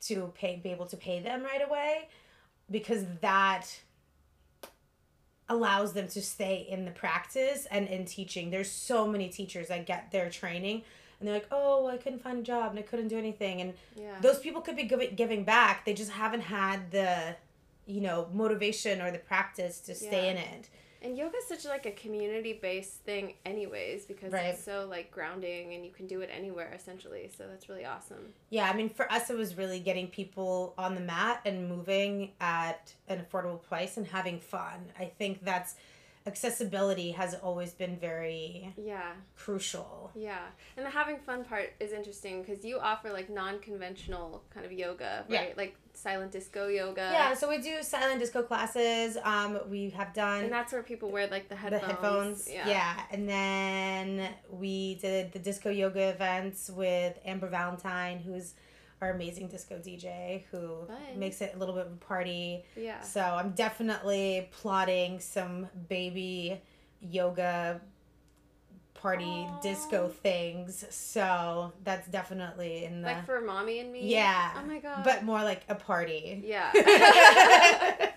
to 0.02 0.32
pay 0.36 0.58
be 0.58 0.70
able 0.70 0.86
to 0.86 0.98
pay 0.98 1.20
them 1.20 1.42
right 1.42 1.68
away 1.68 2.10
because 2.70 3.06
that 3.22 3.66
allows 5.48 5.94
them 5.94 6.08
to 6.10 6.22
stay 6.22 6.66
in 6.70 6.86
the 6.86 6.92
practice 6.92 7.68
and 7.70 7.88
in 7.88 8.06
teaching. 8.06 8.50
There's 8.50 8.72
so 8.72 9.08
many 9.08 9.30
teachers 9.30 9.68
that 9.68 9.86
get 9.86 10.12
their 10.12 10.30
training 10.30 10.84
and 11.20 11.28
they're 11.28 11.36
like, 11.36 11.48
"Oh, 11.52 11.84
well, 11.84 11.94
I 11.94 11.98
couldn't 11.98 12.20
find 12.24 12.40
a 12.40 12.44
job 12.44 12.72
and 12.72 12.80
I 12.80 12.82
couldn't 12.82 13.08
do 13.08 13.18
anything." 13.18 13.62
And 13.62 13.74
yeah. 13.96 14.20
those 14.22 14.40
people 14.40 14.62
could 14.62 14.76
be 14.76 14.84
giv- 14.84 15.16
giving 15.16 15.44
back 15.44 15.86
they 15.86 15.94
just 15.94 16.12
haven't 16.12 16.42
had 16.42 16.92
the 16.92 17.36
you 17.86 18.02
know 18.02 18.28
motivation 18.34 19.02
or 19.02 19.12
the 19.12 19.20
practice 19.20 19.80
to 19.82 19.94
stay 19.96 20.26
Yeah. 20.26 20.32
in 20.32 20.38
it 20.38 20.70
And 21.06 21.16
yoga 21.16 21.38
is 21.38 21.46
such 21.48 21.66
like 21.66 21.86
a 21.86 21.92
community 21.92 22.54
based 22.60 23.02
thing, 23.04 23.36
anyways, 23.46 24.06
because 24.06 24.34
Right. 24.34 24.48
it's 24.48 24.64
so 24.64 24.88
like 24.90 25.12
grounding 25.12 25.76
and 25.76 25.86
you 25.86 25.92
can 25.92 26.08
do 26.08 26.22
it 26.22 26.32
anywhere 26.34 26.74
essentially. 26.74 27.30
So 27.38 27.46
that's 27.48 27.70
really 27.70 27.86
awesome. 27.86 28.34
Yeah, 28.50 28.68
I 28.68 28.76
mean, 28.76 28.90
for 28.90 29.10
us, 29.12 29.30
it 29.30 29.38
was 29.38 29.56
really 29.56 29.80
getting 29.80 30.08
people 30.08 30.74
on 30.80 30.96
the 30.96 31.02
mat 31.02 31.42
and 31.46 31.70
moving 31.70 32.32
at 32.42 32.96
an 33.08 33.24
affordable 33.24 33.62
price 33.62 33.98
and 33.98 34.08
having 34.08 34.40
fun. 34.40 34.92
I 34.98 35.06
think 35.06 35.46
that's 35.46 35.76
accessibility 36.26 37.12
has 37.12 37.36
always 37.36 37.72
been 37.72 37.98
very 37.98 38.74
Yeah, 38.78 39.14
crucial. 39.36 40.12
yeah. 40.16 40.40
And 40.76 40.86
the 40.86 40.90
having 40.90 41.18
fun 41.20 41.46
part 41.46 41.74
is 41.80 41.92
interesting 41.92 42.42
because 42.42 42.66
you 42.66 42.80
offer 42.80 43.12
like 43.12 43.30
non 43.30 43.60
conventional 43.60 44.44
kind 44.54 44.66
of 44.66 44.72
yoga, 44.72 45.26
Yeah. 45.30 45.40
right? 45.42 45.58
Like 45.58 45.76
silent 45.94 46.32
disco 46.32 46.68
yoga. 46.68 47.10
Yeah, 47.14 47.34
so 47.36 47.48
we 47.50 47.60
do 47.60 47.82
silent 47.82 48.20
disco 48.20 48.44
classes. 48.44 49.18
Um, 49.24 49.60
we 49.70 49.92
have 49.92 50.14
done 50.14 50.44
And 50.46 50.52
that's 50.52 50.74
where 50.74 50.84
people 50.84 51.10
wear 51.12 51.28
like 51.28 51.48
the 51.48 51.56
headphones, 51.56 51.82
the 51.82 51.88
headphones. 51.88 52.48
headphones. 52.48 52.68
Yeah. 52.68 53.02
and 53.12 53.30
then 53.30 54.30
we 54.50 54.96
did 54.96 55.32
the 55.32 55.40
disco 55.40 55.70
yoga 55.70 56.10
events 56.10 56.70
with 56.70 57.18
Amber 57.24 57.48
Valentine, 57.48 58.20
who's 58.20 58.56
our 59.06 59.12
amazing 59.12 59.48
disco 59.48 59.76
DJ, 59.78 60.44
who 60.52 60.86
Fun. 60.88 60.98
makes 61.18 61.42
it 61.42 61.54
a 61.56 61.58
little 61.58 61.76
bit 61.76 61.86
of 61.86 61.94
a 61.94 61.96
party. 61.98 62.64
Yeah. 62.76 63.02
So 63.02 63.22
I'm 63.22 63.52
definitely 63.52 64.50
plotting 64.52 65.20
some 65.20 65.68
baby 65.88 66.62
yoga 67.02 67.82
party 68.96 69.26
Aw. 69.26 69.60
disco 69.62 70.08
things. 70.10 70.84
So 70.90 71.72
that's 71.84 72.08
definitely 72.08 72.86
in 72.86 73.02
the 73.02 73.10
Like 73.10 73.26
for 73.26 73.42
mommy 73.42 73.80
and 73.80 73.92
me. 73.92 74.08
Yeah. 74.08 74.54
Oh 74.58 74.66
my 74.66 74.80
god. 74.80 75.04
but 75.04 75.24
more 75.24 75.44
like 75.44 75.62
a 75.70 75.76
party. 75.76 76.42
yeah. 76.46 76.72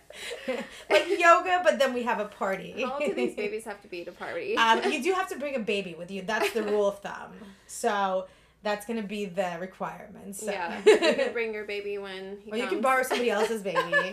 like 0.91 1.07
yoga, 1.19 1.61
but 1.63 1.79
then 1.79 1.93
we 1.93 2.03
have 2.05 2.19
a 2.21 2.25
party. 2.25 2.83
How 2.83 2.93
old 2.95 3.05
do 3.05 3.15
these 3.15 3.35
babies 3.35 3.65
have 3.65 3.81
to 3.83 3.89
be 3.89 4.05
to 4.05 4.13
party? 4.13 4.57
um, 4.57 4.83
you 4.91 5.03
do 5.03 5.13
have 5.13 5.29
to 5.29 5.39
bring 5.39 5.55
a 5.55 5.61
baby 5.61 5.95
with 5.99 6.11
you. 6.11 6.23
That's 6.23 6.53
the 6.53 6.63
rule 6.63 6.89
of 6.89 7.01
thumb. 7.01 7.33
So 7.67 8.27
that's 8.63 8.85
gonna 8.87 9.03
be 9.03 9.25
the 9.27 9.57
requirement. 9.61 10.37
So. 10.37 10.51
Yeah. 10.51 10.81
You 10.87 10.99
can 10.99 11.33
bring 11.33 11.55
your 11.55 11.65
baby 11.65 11.99
when 11.99 12.39
he 12.45 12.53
Or 12.53 12.57
you 12.57 12.67
can 12.67 12.81
borrow 12.81 13.03
somebody 13.03 13.31
else's 13.31 13.63
baby. 13.63 14.13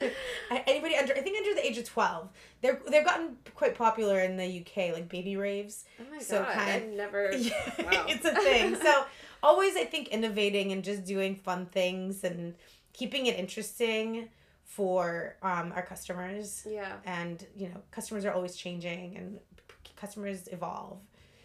Anybody 0.66 0.96
under, 0.96 1.12
I 1.14 1.20
think 1.20 1.36
under 1.36 1.54
the 1.60 1.66
age 1.66 1.76
of 1.78 1.84
twelve, 1.84 2.30
they're 2.62 2.80
they've 2.90 3.04
gotten 3.04 3.36
quite 3.54 3.74
popular 3.74 4.20
in 4.20 4.36
the 4.36 4.60
UK, 4.60 4.92
like 4.94 5.08
baby 5.08 5.36
raves. 5.36 5.84
Oh 6.00 6.04
my 6.10 6.16
god. 6.16 6.22
so 6.24 6.44
kind 6.44 6.84
I've 6.84 6.88
never. 6.88 7.32
Yeah, 7.36 7.52
Wow. 7.78 8.06
it's 8.08 8.24
a 8.24 8.34
thing. 8.34 8.76
So 8.76 9.04
always, 9.42 9.76
I 9.76 9.84
think 9.84 10.08
innovating 10.08 10.72
and 10.72 10.82
just 10.82 11.04
doing 11.04 11.36
fun 11.36 11.66
things 11.66 12.24
and 12.24 12.54
keeping 12.94 13.26
it 13.26 13.38
interesting 13.38 14.30
for 14.64 15.36
um, 15.42 15.72
our 15.76 15.82
customers. 15.82 16.66
Yeah. 16.68 16.94
And 17.04 17.46
you 17.56 17.68
know, 17.68 17.82
customers 17.90 18.24
are 18.24 18.32
always 18.32 18.56
changing 18.56 19.16
and 19.18 19.38
p- 19.68 19.92
customers 19.96 20.48
evolve. 20.50 20.98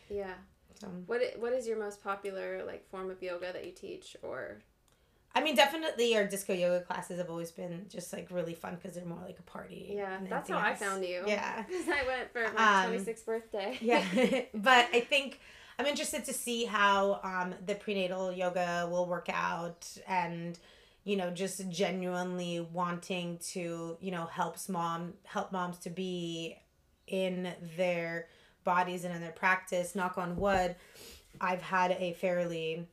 Yeah. 0.09 0.33
So 0.79 0.87
What 1.05 1.21
What 1.39 1.53
is 1.53 1.67
your 1.67 1.77
most 1.79 2.03
popular 2.03 2.63
like 2.65 2.87
form 2.89 3.09
of 3.09 3.21
yoga 3.21 3.51
that 3.53 3.65
you 3.65 3.71
teach 3.71 4.15
or? 4.21 4.57
I 5.37 5.43
mean, 5.43 5.55
definitely 5.55 6.15
our 6.15 6.25
disco 6.25 6.53
yoga 6.53 6.79
classes 6.85 7.17
have 7.17 7.29
always 7.29 7.51
been 7.51 7.87
just 7.89 8.13
like 8.13 8.29
really 8.31 8.53
fun 8.53 8.75
because 8.75 8.95
they're 8.95 9.03
more 9.05 9.21
like 9.25 9.37
a 9.37 9.43
party. 9.43 9.91
Yeah, 9.93 10.17
that's 10.29 10.49
how 10.49 10.57
I 10.57 10.73
found 10.75 11.03
you. 11.03 11.23
Yeah. 11.27 11.63
Because 11.67 11.89
I 11.89 12.05
went 12.07 12.31
for 12.31 12.49
my 12.53 12.83
Um, 12.83 12.89
twenty 12.89 13.03
sixth 13.03 13.25
birthday. 13.25 13.77
yeah 13.81 14.03
but 14.53 14.87
i 14.93 15.01
think 15.01 15.39
i'm 15.77 15.85
interested 15.85 16.23
to 16.25 16.33
see 16.33 16.63
how 16.63 17.19
um, 17.23 17.53
the 17.65 17.75
prenatal 17.75 18.31
yoga 18.31 18.87
will 18.89 19.07
work 19.07 19.27
out 19.29 19.85
and 20.07 20.57
you 21.03 21.17
know 21.17 21.31
just 21.31 21.67
genuinely 21.69 22.61
wanting 22.71 23.37
to 23.39 23.97
you 23.99 24.11
know 24.11 24.25
helps 24.25 24.69
mom 24.69 25.15
help 25.25 25.51
moms 25.51 25.77
to 25.79 25.89
be 25.89 26.55
in 27.07 27.53
their 27.75 28.27
bodies 28.65 29.05
and 29.05 29.15
in 29.15 29.21
their 29.21 29.31
practice 29.31 29.95
knock 29.95 30.17
on 30.17 30.35
wood 30.35 30.75
i've 31.39 31.61
had 31.61 31.91
a 31.91 32.13
fairly 32.13 32.85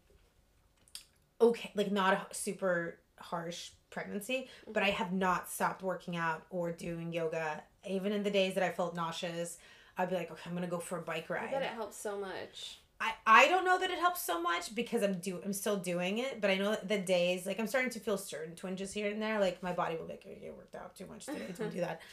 okay 1.41 1.73
like 1.75 1.91
not 1.91 2.15
a 2.31 2.35
super 2.35 2.99
harsh 3.19 3.71
pregnancy 3.91 4.49
but 4.73 4.83
i 4.83 4.91
have 4.91 5.13
not 5.13 5.51
stopped 5.51 5.83
working 5.83 6.17
out 6.17 6.45
or 6.51 6.71
doing 6.71 7.13
yoga 7.13 7.63
even 7.89 8.13
in 8.13 8.23
the 8.23 8.31
days 8.31 8.55
that 8.55 8.63
i 8.63 8.71
felt 8.71 8.95
nauseous 8.95 9.59
i'd 9.99 10.09
be 10.09 10.15
like 10.15 10.31
okay 10.31 10.43
i'm 10.47 10.55
gonna 10.55 10.67
go 10.67 10.79
for 10.79 10.99
a 10.99 11.03
bike 11.03 11.27
I 11.31 11.35
ride 11.35 11.51
bet 11.51 11.63
it 11.63 11.69
helps 11.71 11.97
so 11.97 12.19
much. 12.19 12.79
I, 13.03 13.15
I 13.27 13.49
don't 13.49 13.65
know 13.65 13.81
that 13.81 13.91
it 13.91 13.99
helps 13.99 14.23
so 14.23 14.41
much 14.41 14.77
because 14.77 15.03
I'm 15.03 15.15
do 15.15 15.41
I'm 15.45 15.53
still 15.53 15.77
doing 15.77 16.19
it, 16.19 16.41
but 16.41 16.51
I 16.51 16.57
know 16.57 16.71
that 16.71 16.89
the 16.89 16.99
days 16.99 17.47
like 17.47 17.59
I'm 17.59 17.67
starting 17.67 17.91
to 17.91 17.99
feel 17.99 18.17
certain 18.17 18.55
twinges 18.55 18.93
here 18.93 19.11
and 19.11 19.21
there. 19.21 19.41
Like 19.41 19.61
my 19.61 19.73
body 19.73 19.97
will 19.97 20.07
be 20.07 20.13
like, 20.13 20.25
you 20.25 20.53
worked 20.57 20.77
out 20.77 20.95
too 20.95 21.07
much 21.07 21.27
today, 21.27 21.41
don't 21.59 21.73
do 21.73 21.81
that. 21.81 22.01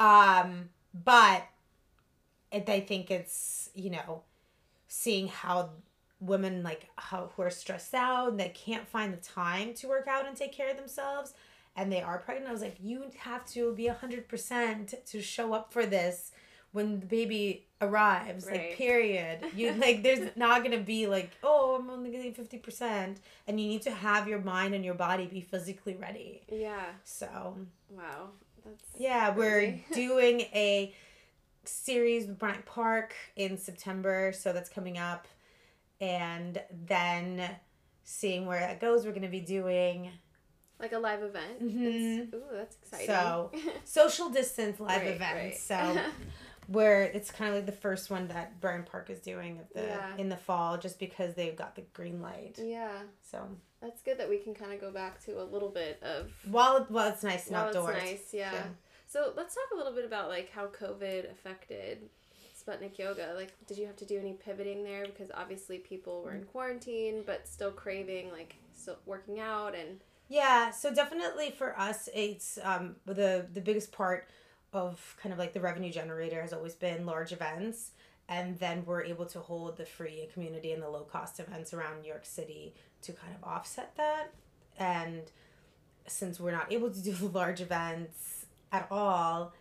Um, 0.00 0.70
but 1.04 1.46
I 2.52 2.80
think 2.80 3.10
it's 3.10 3.70
you 3.74 3.90
know, 3.90 4.22
seeing 4.88 5.28
how 5.28 5.70
women 6.20 6.62
like 6.62 6.88
how 6.96 7.30
who 7.36 7.42
are 7.42 7.50
stressed 7.50 7.94
out 7.94 8.28
and 8.30 8.40
they 8.40 8.48
can't 8.50 8.86
find 8.86 9.12
the 9.12 9.16
time 9.18 9.72
to 9.74 9.88
work 9.88 10.06
out 10.08 10.26
and 10.26 10.36
take 10.36 10.52
care 10.52 10.70
of 10.70 10.76
themselves, 10.76 11.34
and 11.76 11.90
they 11.92 12.02
are 12.02 12.18
pregnant. 12.18 12.48
I 12.48 12.52
was 12.52 12.62
like, 12.62 12.76
you 12.82 13.04
have 13.18 13.44
to 13.52 13.72
be 13.74 13.86
hundred 13.86 14.28
percent 14.28 14.94
to 15.06 15.22
show 15.22 15.52
up 15.54 15.72
for 15.72 15.86
this 15.86 16.32
when 16.72 17.00
the 17.00 17.06
baby 17.06 17.66
arrives 17.80 18.46
like 18.46 18.54
Right. 18.60 18.76
period 18.76 19.38
you 19.56 19.72
like 19.78 20.04
there's 20.04 20.30
not 20.36 20.62
gonna 20.62 20.78
be 20.78 21.08
like 21.08 21.32
oh 21.42 21.74
i'm 21.80 21.90
only 21.90 22.12
getting 22.12 22.32
50% 22.32 23.16
and 23.48 23.60
you 23.60 23.66
need 23.66 23.82
to 23.82 23.90
have 23.90 24.28
your 24.28 24.38
mind 24.38 24.74
and 24.74 24.84
your 24.84 24.94
body 24.94 25.26
be 25.26 25.40
physically 25.40 25.96
ready 25.96 26.42
Yeah. 26.48 26.84
so 27.02 27.56
Wow. 27.88 28.28
That's 28.64 28.84
yeah 28.96 29.34
we're 29.34 29.80
doing 29.94 30.42
a 30.54 30.94
series 31.70 32.26
with 32.26 32.38
bryant 32.38 32.64
park 32.66 33.14
in 33.36 33.56
september 33.56 34.32
so 34.32 34.52
that's 34.52 34.68
coming 34.70 34.98
up 34.98 35.26
and 36.00 36.60
then 36.86 37.48
seeing 38.04 38.46
where 38.46 38.60
that 38.60 38.80
goes 38.80 39.04
we're 39.06 39.12
gonna 39.12 39.28
be 39.28 39.40
doing 39.40 40.10
like 40.78 40.92
a 40.92 40.98
live 40.98 41.22
event. 41.22 41.62
Mhm. 41.62 42.32
Ooh, 42.34 42.42
that's 42.54 42.74
exciting. 42.76 43.06
So, 43.06 43.52
social 43.84 44.30
distance 44.30 44.80
live 44.80 45.02
Right, 45.02 45.08
events 45.08 45.68
right. 45.70 45.94
so 45.94 46.00
where 46.68 47.02
it's 47.02 47.30
kind 47.30 47.50
of 47.50 47.56
like 47.56 47.66
the 47.66 47.72
first 47.72 48.08
one 48.08 48.28
that 48.28 48.62
Bryant 48.62 48.86
Park 48.86 49.10
is 49.10 49.20
doing 49.20 49.58
at 49.58 49.74
the 49.74 49.82
Yeah. 49.82 50.16
in 50.16 50.30
the 50.30 50.38
fall, 50.38 50.78
just 50.78 50.98
because 50.98 51.34
they've 51.34 51.54
got 51.54 51.74
the 51.76 51.82
green 51.92 52.22
light. 52.22 52.58
yeah, 52.58 53.02
So 53.20 53.46
that's 53.82 54.00
good 54.00 54.16
that 54.18 54.28
we 54.30 54.38
can 54.38 54.54
kind 54.54 54.72
of 54.72 54.80
go 54.80 54.90
back 54.90 55.22
to 55.26 55.42
a 55.42 55.44
little 55.44 55.68
bit 55.68 56.02
of 56.02 56.32
while 56.50 56.86
well, 56.88 57.12
it's 57.12 57.22
nice 57.22 57.48
and 57.48 57.56
Well, 57.56 57.66
outdoors. 57.66 57.96
it's 57.98 58.10
nice, 58.10 58.28
yeah. 58.34 58.52
Yeah. 58.54 58.62
So 59.10 59.32
let's 59.36 59.56
talk 59.56 59.64
a 59.74 59.76
little 59.76 59.92
bit 59.92 60.04
about 60.04 60.28
like 60.28 60.52
how 60.52 60.68
COVID 60.68 61.32
affected 61.32 62.08
Sputnik 62.56 62.96
Yoga. 62.96 63.32
Like, 63.34 63.52
did 63.66 63.76
you 63.76 63.84
have 63.86 63.96
to 63.96 64.04
do 64.04 64.16
any 64.16 64.34
pivoting 64.34 64.84
there? 64.84 65.04
Because 65.04 65.32
obviously 65.34 65.78
people 65.78 66.22
were 66.22 66.32
in 66.32 66.44
quarantine, 66.44 67.24
but 67.26 67.48
still 67.48 67.72
craving 67.72 68.30
like 68.30 68.54
still 68.72 68.98
working 69.06 69.40
out 69.40 69.74
and 69.74 69.98
Yeah, 70.28 70.70
so 70.70 70.94
definitely 70.94 71.50
for 71.50 71.76
us, 71.76 72.08
it's 72.14 72.56
um 72.62 72.94
the 73.04 73.48
the 73.52 73.60
biggest 73.60 73.90
part 73.90 74.28
of 74.72 75.16
kind 75.20 75.32
of 75.32 75.40
like 75.40 75.54
the 75.54 75.60
revenue 75.60 75.90
generator 75.90 76.40
has 76.40 76.52
always 76.52 76.76
been 76.76 77.04
large 77.04 77.32
events, 77.32 77.90
and 78.28 78.60
then 78.60 78.84
we're 78.86 79.02
able 79.02 79.26
to 79.26 79.40
hold 79.40 79.76
the 79.76 79.86
free 79.86 80.28
community 80.32 80.70
and 80.70 80.80
the 80.80 80.88
low 80.88 81.02
cost 81.02 81.40
events 81.40 81.74
around 81.74 82.02
New 82.02 82.08
York 82.08 82.24
City 82.24 82.74
to 83.02 83.12
kind 83.12 83.34
of 83.34 83.42
offset 83.42 83.96
that. 83.96 84.32
And 84.78 85.22
since 86.06 86.38
we're 86.38 86.52
not 86.52 86.72
able 86.72 86.92
to 86.92 87.02
do 87.02 87.12
the 87.12 87.26
large 87.40 87.60
events 87.60 88.39
at 88.72 88.86
all, 88.90 89.52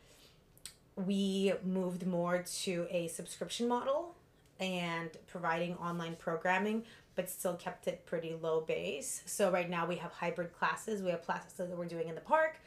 we 0.95 1.53
moved 1.63 2.05
more 2.05 2.43
to 2.61 2.87
a 2.89 3.07
subscription 3.07 3.67
model 3.67 4.15
and 4.59 5.11
providing 5.27 5.75
online 5.75 6.15
programming 6.17 6.83
but 7.15 7.29
still 7.29 7.55
kept 7.55 7.85
it 7.87 8.05
pretty 8.05 8.33
low 8.41 8.61
base. 8.61 9.23
So 9.25 9.51
right 9.51 9.69
now 9.69 9.85
we 9.85 9.97
have 9.97 10.11
hybrid 10.13 10.53
classes. 10.53 11.01
We 11.01 11.09
have 11.09 11.25
classes 11.25 11.51
that 11.57 11.77
we're 11.77 11.83
doing 11.83 12.07
in 12.07 12.15
the 12.15 12.21
park 12.21 12.59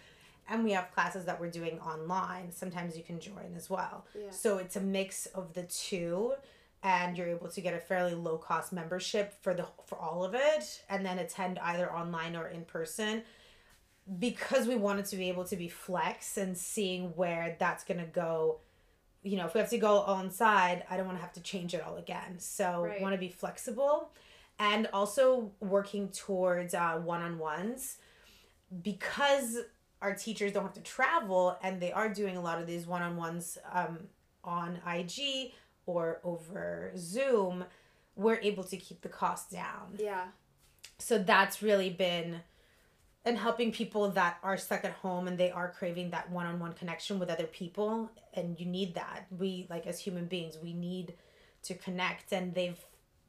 and 0.47 0.63
we 0.63 0.73
have 0.73 0.93
classes 0.93 1.25
that 1.25 1.41
we're 1.41 1.51
doing 1.51 1.81
online. 1.81 2.51
Sometimes 2.51 2.95
you 2.95 3.03
can 3.03 3.19
join 3.19 3.55
as 3.57 3.71
well. 3.71 4.05
Yeah. 4.15 4.31
So 4.31 4.59
it's 4.59 4.77
a 4.77 4.81
mix 4.83 5.25
of 5.25 5.55
the 5.55 5.63
two 5.63 6.35
and 6.83 7.17
you're 7.17 7.29
able 7.29 7.49
to 7.49 7.61
get 7.63 7.73
a 7.73 7.79
fairly 7.79 8.15
low 8.15 8.37
cost 8.37 8.75
membership 8.75 9.33
for 9.41 9.55
the 9.55 9.65
for 9.87 9.97
all 9.97 10.23
of 10.23 10.35
it 10.35 10.83
and 10.91 11.07
then 11.07 11.19
attend 11.19 11.59
either 11.61 11.91
online 11.91 12.37
or 12.37 12.49
in 12.49 12.67
person 12.67 13.23
because 14.19 14.67
we 14.67 14.77
wanted 14.77 15.05
to 15.07 15.17
be 15.17 15.29
able 15.29 15.45
to 15.45 15.57
be 15.57 15.69
flex 15.69 16.37
and 16.37 16.57
seeing 16.59 17.11
where 17.17 17.57
that's 17.59 17.85
going 17.85 18.01
to 18.01 18.07
go 18.07 18.59
you 19.23 19.37
know 19.37 19.47
if 19.47 19.55
we 19.55 19.61
have 19.61 19.71
to 19.71 19.79
go 19.79 20.01
on 20.01 20.31
side 20.31 20.85
i 20.91 20.97
don't 20.97 21.07
want 21.07 21.17
to 21.17 21.23
have 21.23 21.33
to 21.33 21.41
change 21.41 21.73
it 21.75 21.83
all 21.87 21.97
again. 21.97 22.39
So 22.39 22.83
Right. 22.83 23.01
want 23.01 23.15
to 23.15 23.19
be 23.19 23.29
flexible 23.29 24.11
and 24.59 24.89
also 24.93 25.53
working 25.61 26.09
towards 26.09 26.75
uh, 26.75 27.01
one-on-ones. 27.03 27.99
Because 28.83 29.59
our 30.01 30.15
teachers 30.15 30.53
don't 30.53 30.63
have 30.63 30.73
to 30.75 30.81
travel 30.81 31.57
and 31.63 31.81
they 31.81 31.93
are 31.93 32.09
doing 32.09 32.37
a 32.37 32.41
lot 32.41 32.61
of 32.61 32.67
these 32.67 32.87
one-on-ones 32.87 33.59
um, 33.71 33.99
on 34.45 34.81
ig 34.97 35.53
or 35.87 36.21
over 36.25 36.91
zoom 36.97 37.65
we're 38.17 38.41
able 38.41 38.65
to 38.65 38.77
keep 38.77 39.01
the 39.03 39.09
cost 39.09 39.51
down. 39.51 39.97
Yeah, 39.99 40.27
so 40.99 41.19
that's 41.19 41.63
really 41.63 41.89
been 41.91 42.41
and 43.25 43.39
helping 43.39 43.71
people 43.71 44.09
that 44.11 44.39
are 44.43 44.57
stuck 44.57 44.85
at 44.85 44.93
home 44.93 45.29
and 45.29 45.39
they 45.39 45.51
are 45.51 45.69
craving 45.71 46.11
that 46.11 46.31
one-on-one 46.31 46.73
connection 46.73 47.19
with 47.19 47.31
other 47.31 47.47
people 47.47 48.11
and 48.35 48.59
you 48.59 48.67
need 48.67 48.95
that 48.95 49.27
we 49.39 49.67
like 49.71 49.87
as 49.87 50.01
human 50.01 50.27
beings 50.27 50.59
we 50.63 50.73
need 50.73 51.15
to 51.63 51.75
connect 51.75 52.33
and 52.33 52.55
they've 52.55 52.85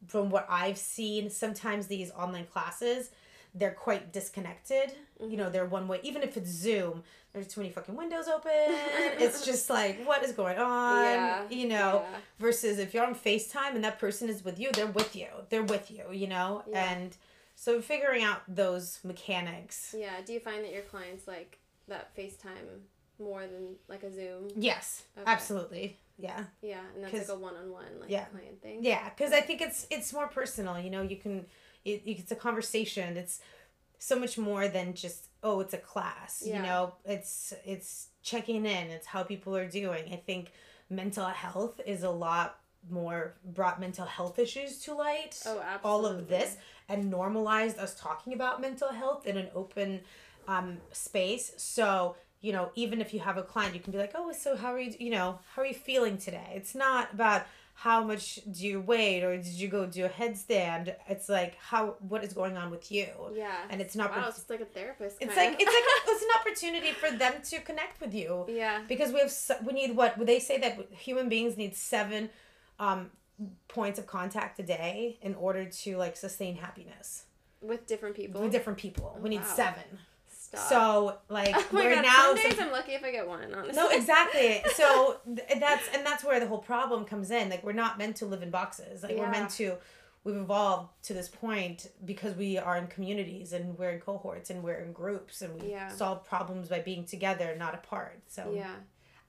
from 0.07 0.29
what 0.29 0.45
i've 0.49 0.77
seen 0.77 1.29
sometimes 1.29 1.87
these 1.87 2.11
online 2.11 2.45
classes 2.45 3.11
they're 3.55 3.71
quite 3.71 4.11
disconnected 4.11 4.95
mm-hmm. 5.21 5.29
you 5.29 5.37
know 5.37 5.49
they're 5.49 5.65
one 5.65 5.87
way 5.87 5.99
even 6.03 6.23
if 6.23 6.37
it's 6.37 6.49
zoom 6.49 7.03
there's 7.33 7.47
too 7.47 7.61
many 7.61 7.71
fucking 7.71 7.95
windows 7.95 8.27
open 8.27 8.51
it's 8.51 9.45
just 9.45 9.69
like 9.69 10.03
what 10.05 10.23
is 10.23 10.31
going 10.31 10.57
on 10.57 11.03
yeah. 11.03 11.41
you 11.49 11.67
know 11.67 12.03
yeah. 12.03 12.17
versus 12.39 12.79
if 12.79 12.93
you're 12.93 13.05
on 13.05 13.15
facetime 13.15 13.75
and 13.75 13.83
that 13.83 13.99
person 13.99 14.27
is 14.27 14.43
with 14.43 14.59
you 14.59 14.71
they're 14.73 14.87
with 14.87 15.15
you 15.15 15.27
they're 15.49 15.63
with 15.63 15.91
you 15.91 16.03
you 16.11 16.27
know 16.27 16.63
yeah. 16.67 16.91
and 16.91 17.15
so 17.63 17.81
figuring 17.81 18.23
out 18.23 18.41
those 18.47 18.99
mechanics. 19.05 19.95
Yeah. 19.97 20.21
Do 20.25 20.33
you 20.33 20.41
find 20.41 20.65
that 20.65 20.73
your 20.73 20.81
clients 20.81 21.29
like 21.29 21.59
that 21.87 22.13
FaceTime 22.13 22.81
more 23.19 23.47
than 23.47 23.75
like 23.87 24.03
a 24.03 24.13
Zoom? 24.13 24.49
Yes. 24.53 25.03
Okay. 25.17 25.31
Absolutely. 25.31 25.97
Yeah. 26.17 26.43
Yeah, 26.61 26.81
and 26.93 27.03
that's 27.05 27.13
like 27.13 27.29
a 27.29 27.39
one-on-one 27.39 28.01
like 28.01 28.09
yeah. 28.09 28.25
client 28.25 28.61
thing. 28.61 28.83
Yeah, 28.83 29.09
because 29.09 29.31
I 29.31 29.39
think 29.39 29.61
it's 29.61 29.87
it's 29.89 30.11
more 30.11 30.27
personal. 30.27 30.77
You 30.77 30.89
know, 30.89 31.03
you 31.03 31.15
can 31.15 31.45
it, 31.85 32.03
it's 32.05 32.31
a 32.33 32.35
conversation. 32.35 33.15
It's 33.15 33.39
so 33.97 34.19
much 34.19 34.37
more 34.37 34.67
than 34.67 34.93
just 34.93 35.29
oh, 35.41 35.61
it's 35.61 35.73
a 35.73 35.77
class. 35.77 36.43
Yeah. 36.45 36.57
You 36.57 36.63
know, 36.63 36.93
it's 37.05 37.53
it's 37.65 38.09
checking 38.21 38.65
in. 38.65 38.89
It's 38.89 39.07
how 39.07 39.23
people 39.23 39.55
are 39.55 39.69
doing. 39.69 40.11
I 40.11 40.17
think 40.17 40.51
mental 40.89 41.27
health 41.27 41.79
is 41.85 42.03
a 42.03 42.11
lot 42.11 42.59
more 42.89 43.35
brought 43.45 43.79
mental 43.79 44.05
health 44.05 44.39
issues 44.39 44.79
to 44.79 44.93
light. 44.93 45.39
Oh, 45.45 45.59
absolutely. 45.59 45.79
All 45.83 46.05
of 46.05 46.27
this 46.27 46.57
and 46.89 47.09
normalized 47.09 47.77
us 47.77 47.95
talking 47.95 48.33
about 48.33 48.61
mental 48.61 48.89
health 48.89 49.25
in 49.25 49.37
an 49.37 49.47
open 49.55 50.01
um, 50.47 50.77
space. 50.91 51.53
So, 51.57 52.15
you 52.41 52.51
know, 52.51 52.71
even 52.75 53.01
if 53.01 53.13
you 53.13 53.19
have 53.21 53.37
a 53.37 53.43
client, 53.43 53.73
you 53.73 53.79
can 53.79 53.91
be 53.91 53.97
like, 53.97 54.11
oh, 54.15 54.31
so 54.33 54.55
how 54.55 54.73
are 54.73 54.79
you, 54.79 54.93
you 54.99 55.11
know, 55.11 55.39
how 55.55 55.61
are 55.61 55.65
you 55.65 55.73
feeling 55.73 56.17
today? 56.17 56.51
It's 56.53 56.75
not 56.75 57.13
about 57.13 57.43
how 57.75 58.03
much 58.03 58.39
do 58.51 58.65
you 58.65 58.79
weigh 58.79 59.21
or 59.23 59.35
did 59.35 59.47
you 59.47 59.67
go 59.67 59.85
do 59.85 60.05
a 60.05 60.09
headstand 60.09 60.93
it's 61.09 61.27
like 61.27 61.55
how 61.55 61.95
what 62.07 62.23
is 62.23 62.31
going 62.31 62.55
on 62.55 62.69
with 62.69 62.91
you 62.91 63.07
yeah 63.33 63.57
and 63.69 63.81
it's 63.81 63.95
not 63.95 64.11
wow, 64.11 64.25
it's 64.27 64.49
like 64.49 64.61
a 64.61 64.65
therapist 64.65 65.17
it's 65.19 65.35
like 65.35 65.55
it's 65.59 65.65
like 65.65 65.83
it's 66.07 66.23
an 66.23 66.29
opportunity 66.39 66.91
for 66.91 67.11
them 67.11 67.33
to 67.43 67.59
connect 67.61 67.99
with 67.99 68.13
you 68.13 68.45
yeah 68.47 68.81
because 68.87 69.11
we 69.11 69.19
have 69.19 69.33
we 69.65 69.73
need 69.73 69.95
what 69.95 70.13
they 70.25 70.39
say 70.39 70.57
that 70.59 70.77
human 70.91 71.29
beings 71.29 71.57
need 71.57 71.75
seven 71.75 72.29
um 72.83 73.11
points 73.67 73.99
of 73.99 74.07
contact 74.07 74.59
a 74.59 74.63
day 74.63 75.17
in 75.21 75.35
order 75.35 75.65
to 75.65 75.97
like 75.97 76.15
sustain 76.15 76.55
happiness. 76.55 77.25
With 77.61 77.87
different 77.87 78.15
people? 78.15 78.41
With 78.41 78.51
different 78.51 78.79
people. 78.79 79.17
We 79.21 79.29
need 79.29 79.41
wow. 79.41 79.55
seven. 79.55 79.83
Stop. 80.27 80.69
so 80.69 81.17
like 81.29 81.55
oh 81.55 81.65
we're 81.71 81.95
God, 81.95 82.03
now 82.03 82.35
some 82.35 82.35
days 82.35 82.59
I'm 82.59 82.71
lucky 82.71 82.91
if 82.91 83.03
I 83.03 83.11
get 83.11 83.27
one 83.27 83.53
honestly. 83.53 83.75
No 83.75 83.89
exactly. 83.89 84.61
So 84.75 85.19
that's 85.25 85.87
and 85.93 86.05
that's 86.05 86.23
where 86.23 86.39
the 86.39 86.47
whole 86.47 86.59
problem 86.59 87.05
comes 87.05 87.31
in. 87.31 87.49
Like 87.49 87.63
we're 87.63 87.73
not 87.73 87.97
meant 87.97 88.17
to 88.17 88.25
live 88.25 88.43
in 88.43 88.51
boxes. 88.51 89.01
Like 89.01 89.13
yeah. 89.13 89.21
we're 89.21 89.31
meant 89.31 89.49
to 89.51 89.77
we've 90.23 90.35
evolved 90.35 90.89
to 91.03 91.13
this 91.13 91.27
point 91.27 91.89
because 92.05 92.35
we 92.35 92.57
are 92.57 92.77
in 92.77 92.87
communities 92.87 93.51
and 93.51 93.77
we're 93.77 93.91
in 93.91 93.99
cohorts 93.99 94.49
and 94.49 94.63
we're 94.63 94.79
in 94.79 94.93
groups 94.93 95.41
and 95.41 95.59
we 95.59 95.71
yeah. 95.71 95.89
solve 95.89 96.23
problems 96.23 96.69
by 96.69 96.79
being 96.79 97.05
together 97.05 97.55
not 97.57 97.73
apart. 97.73 98.21
So 98.27 98.53
yeah. 98.55 98.75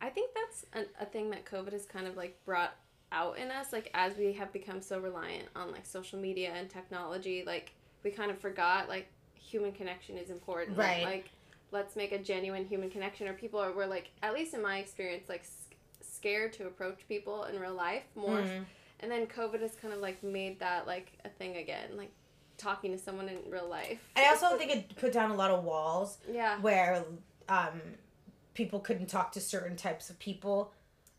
I 0.01 0.11
think 0.11 0.33
that's 0.35 0.87
a 1.01 1.07
thing 1.07 1.31
that 1.31 1.47
COVID 1.47 1.73
has 1.73 1.87
kind 1.87 2.07
of 2.07 2.17
like 2.17 2.39
brought 2.45 2.77
out 3.15 3.39
in 3.39 3.51
us 3.51 3.73
like 3.73 3.91
as 3.95 4.17
we 4.17 4.33
have 4.33 4.53
become 4.53 4.83
so 4.83 4.99
reliant 4.99 5.49
on 5.55 5.71
like 5.71 5.87
social 5.87 6.19
media 6.19 6.53
and 6.55 6.69
technology 6.69 7.45
like 7.47 7.73
we 8.03 8.11
kind 8.11 8.31
of 8.31 8.39
forgot 8.39 8.89
like 8.89 9.09
human 9.35 9.73
connection 9.73 10.17
is 10.17 10.31
important. 10.31 10.77
Right. 10.77 11.05
like 11.05 11.31
let's 11.71 11.97
make 11.97 12.13
a 12.13 12.19
genuine 12.19 12.65
human 12.65 12.91
connection 12.91 13.29
or 13.29 13.33
people 13.33 13.61
are 13.61 13.73
were 13.73 13.87
like 13.87 14.11
at 14.23 14.35
least 14.35 14.55
in 14.55 14.63
my 14.63 14.79
experience 14.79 15.29
like 15.29 15.45
scared 16.01 16.53
to 16.55 16.67
approach 16.67 17.01
people 17.09 17.45
in 17.45 17.59
real 17.59 17.75
life 17.75 18.05
more. 18.15 18.39
Mm. 18.39 18.65
and 19.01 19.11
then 19.11 19.27
covid 19.27 19.61
has 19.61 19.75
kind 19.75 19.93
of 19.93 20.01
like 20.01 20.23
made 20.23 20.59
that 20.61 20.87
like 20.87 21.13
a 21.25 21.29
thing 21.29 21.57
again 21.57 21.97
like 21.97 22.11
talking 22.57 22.93
to 22.93 22.99
someone 22.99 23.29
in 23.29 23.39
real 23.51 23.69
life. 23.69 23.99
I 24.15 24.29
also 24.29 24.57
think 24.57 24.71
it 24.71 24.97
put 24.97 25.13
down 25.13 25.33
a 25.33 25.35
lot 25.35 25.51
of 25.51 25.65
walls 25.65 26.19
yeah. 26.31 26.61
where 26.61 27.05
um 27.49 27.81
people 28.55 28.79
couldn't 28.79 29.07
talk 29.07 29.33
to 29.33 29.41
certain 29.41 29.77
types 29.77 30.11
of 30.11 30.19
people 30.19 30.73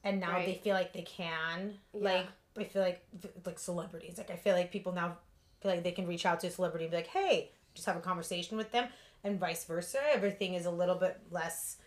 and 0.06 0.22
now 0.22 0.32
right. 0.32 0.46
they 0.46 0.54
feel 0.64 0.74
like 0.74 0.94
they 0.94 1.02
can 1.02 1.74
yeah. 1.94 2.02
like 2.02 2.28
i 2.58 2.64
feel 2.64 2.82
like 2.82 3.04
like 3.46 3.60
celebrities 3.60 4.18
like 4.18 4.32
i 4.32 4.36
feel 4.36 4.56
like 4.56 4.72
people 4.72 4.94
now 4.94 5.18
feel 5.62 5.72
like 5.72 5.84
they 5.84 5.92
can 5.92 6.08
reach 6.08 6.26
out 6.26 6.40
to 6.40 6.48
a 6.48 6.52
celebrity 6.52 6.86
and 6.86 6.92
be 6.92 6.98
like 6.98 7.08
hey 7.08 7.52
just 7.74 7.86
have 7.86 7.98
a 7.98 8.02
conversation 8.02 8.56
with 8.56 8.72
them 8.72 8.88
and 9.26 9.38
vice 9.40 9.66
versa 9.66 10.00
everything 10.14 10.54
is 10.54 10.66
a 10.66 10.72
little 10.72 10.96
bit 10.96 11.20
less 11.32 11.78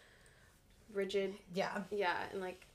rigid. 0.93 1.35
Yeah. 1.55 1.83
Yeah 1.91 2.17
and 2.33 2.41
like 2.41 2.67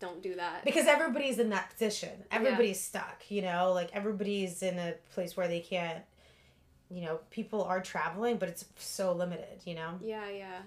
don't 0.00 0.22
do 0.22 0.34
that. 0.36 0.64
Because 0.64 0.86
everybody's 0.86 1.38
in 1.38 1.50
that 1.50 1.70
position. 1.70 2.24
Everybody's 2.30 2.90
yeah. 2.92 3.00
stuck 3.00 3.22
you 3.28 3.42
know? 3.42 3.72
Like 3.72 3.90
everybody's 3.92 4.62
in 4.62 4.78
a 4.78 4.94
place 5.14 5.36
where 5.36 5.48
they 5.48 5.60
can't 5.60 6.02
you 6.90 7.02
know 7.02 7.20
people 7.30 7.64
are 7.64 7.80
traveling 7.80 8.36
but 8.36 8.48
it's 8.48 8.64
so 8.76 9.12
limited 9.12 9.60
you 9.64 9.74
know? 9.74 9.98
Yeah 10.02 10.28
yeah. 10.30 10.58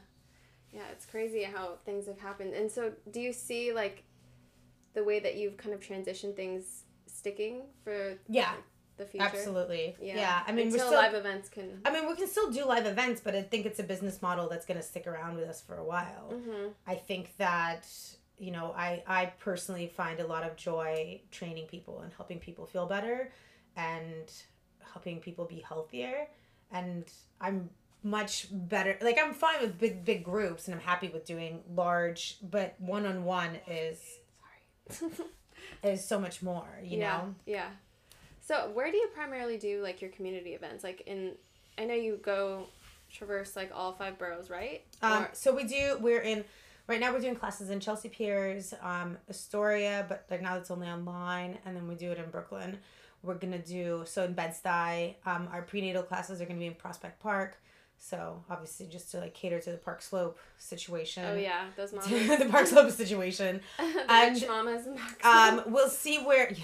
Yeah 0.74 0.84
it's 0.92 1.06
crazy 1.06 1.44
how 1.44 1.78
things 1.86 2.08
have 2.08 2.20
happened. 2.20 2.54
And 2.54 2.72
so 2.72 2.94
do 3.12 3.20
you 3.20 3.34
see 3.34 3.74
like 3.74 4.04
the 4.98 5.04
way 5.04 5.20
that 5.20 5.36
you've 5.38 5.58
kind 5.58 5.76
of 5.76 5.80
transitioned 5.80 6.36
things 6.36 6.84
sticking 7.06 7.62
for 7.84 8.18
yeah 8.28 8.54
the 8.98 9.06
future. 9.06 9.26
Absolutely. 9.26 9.96
Yeah. 10.02 10.16
yeah. 10.16 10.42
I 10.48 10.52
mean, 10.52 10.68
until 10.68 10.88
still, 10.88 11.00
live 11.00 11.14
events 11.14 11.50
can. 11.50 11.82
I 11.86 11.92
mean, 11.92 12.08
we 12.10 12.16
can 12.16 12.28
still 12.28 12.50
do 12.50 12.66
live 12.66 12.88
events, 12.88 13.22
but 13.24 13.36
I 13.36 13.44
think 13.44 13.68
it's 13.68 13.80
a 13.80 13.84
business 13.84 14.24
model 14.24 14.50
that's 14.50 14.66
going 14.66 14.80
to 14.80 14.84
stick 14.84 15.06
around 15.06 15.36
with 15.36 15.48
us 15.48 15.62
for 15.62 15.78
a 15.78 15.84
while. 15.84 16.34
Mm-hmm. 16.34 16.70
I 16.88 16.96
think 16.96 17.38
that 17.38 17.88
you 18.40 18.52
know, 18.52 18.74
I 18.76 19.04
I 19.08 19.34
personally 19.40 19.88
find 19.96 20.20
a 20.20 20.28
lot 20.28 20.44
of 20.44 20.56
joy 20.56 21.22
training 21.32 21.68
people 21.68 22.02
and 22.02 22.12
helping 22.14 22.40
people 22.40 22.66
feel 22.66 22.88
better, 22.88 23.32
and 23.76 24.32
helping 24.82 25.20
people 25.20 25.46
be 25.46 25.60
healthier, 25.60 26.28
and 26.72 27.06
I'm 27.40 27.70
much 28.04 28.48
better. 28.52 28.98
Like 29.02 29.20
I'm 29.24 29.34
fine 29.34 29.62
with 29.62 29.78
big 29.78 30.06
big 30.06 30.24
groups, 30.24 30.68
and 30.68 30.74
I'm 30.74 30.82
happy 30.82 31.10
with 31.10 31.26
doing 31.26 31.62
large, 31.76 32.38
but 32.42 32.76
one 32.80 33.06
on 33.06 33.24
one 33.26 33.60
is 33.68 34.00
is 35.84 36.06
so 36.08 36.19
much 36.19 36.41
more. 36.41 36.67
You 36.84 37.00
yeah, 37.00 37.17
know. 37.17 37.36
Yeah. 37.45 37.67
So 38.41 38.71
where 38.73 38.91
do 38.91 38.97
you 38.97 39.10
primarily 39.13 39.58
do 39.58 39.82
like 39.82 40.02
your 40.02 40.12
community 40.12 40.52
events? 40.52 40.84
Like 40.84 41.02
in, 41.06 41.34
I 41.78 41.86
know 41.86 41.93
you 41.93 42.19
go 42.21 42.67
traverse 43.12 43.56
like 43.56 43.71
all 43.73 43.93
five 43.93 44.17
boroughs, 44.17 44.50
right? 44.50 44.84
Um. 45.02 45.23
Or- 45.23 45.30
so 45.34 45.54
we 45.54 45.63
do. 45.63 45.97
We're 46.00 46.21
in. 46.21 46.43
Right 46.88 47.02
now, 47.02 47.12
we're 47.12 47.19
doing 47.19 47.36
classes 47.36 47.69
in 47.69 47.82
Chelsea 47.82 48.08
Piers, 48.08 48.73
um, 48.82 49.17
Astoria, 49.30 50.06
but 50.08 50.26
like 50.32 50.41
now 50.41 50.56
it's 50.56 50.71
only 50.71 50.88
online, 50.88 51.58
and 51.65 51.76
then 51.76 51.86
we 51.86 51.95
do 51.95 52.13
it 52.13 52.17
in 52.17 52.30
Brooklyn. 52.30 52.78
We're 53.23 53.34
gonna 53.34 53.60
do 53.60 54.04
so 54.06 54.23
in 54.23 54.32
Bed 54.32 54.56
Stuy. 54.56 55.15
Um, 55.26 55.50
our 55.52 55.63
prenatal 55.63 56.04
classes 56.04 56.39
are 56.39 56.45
gonna 56.45 56.60
be 56.60 56.67
in 56.67 56.76
Prospect 56.76 57.19
Park. 57.19 57.58
So 58.00 58.44
obviously, 58.50 58.88
just 58.88 59.12
to 59.12 59.20
like 59.20 59.34
cater 59.34 59.60
to 59.60 59.72
the 59.72 59.78
Park 59.78 60.02
Slope 60.02 60.40
situation. 60.58 61.26
Oh 61.26 61.36
yeah, 61.36 61.66
those 61.76 61.94
mamas. 61.94 62.40
the 62.40 62.48
Park 62.50 62.68
Slope 62.68 62.92
situation. 62.92 63.62
the 63.78 64.06
and, 64.10 64.36
rich 64.36 64.48
mamas 64.48 64.86
and 64.86 64.98
Park 64.98 65.22
Slope. 65.22 65.36
Um, 65.36 65.74
we'll 65.74 65.90
see 65.90 66.20
where. 66.20 66.52
Yeah, 66.52 66.64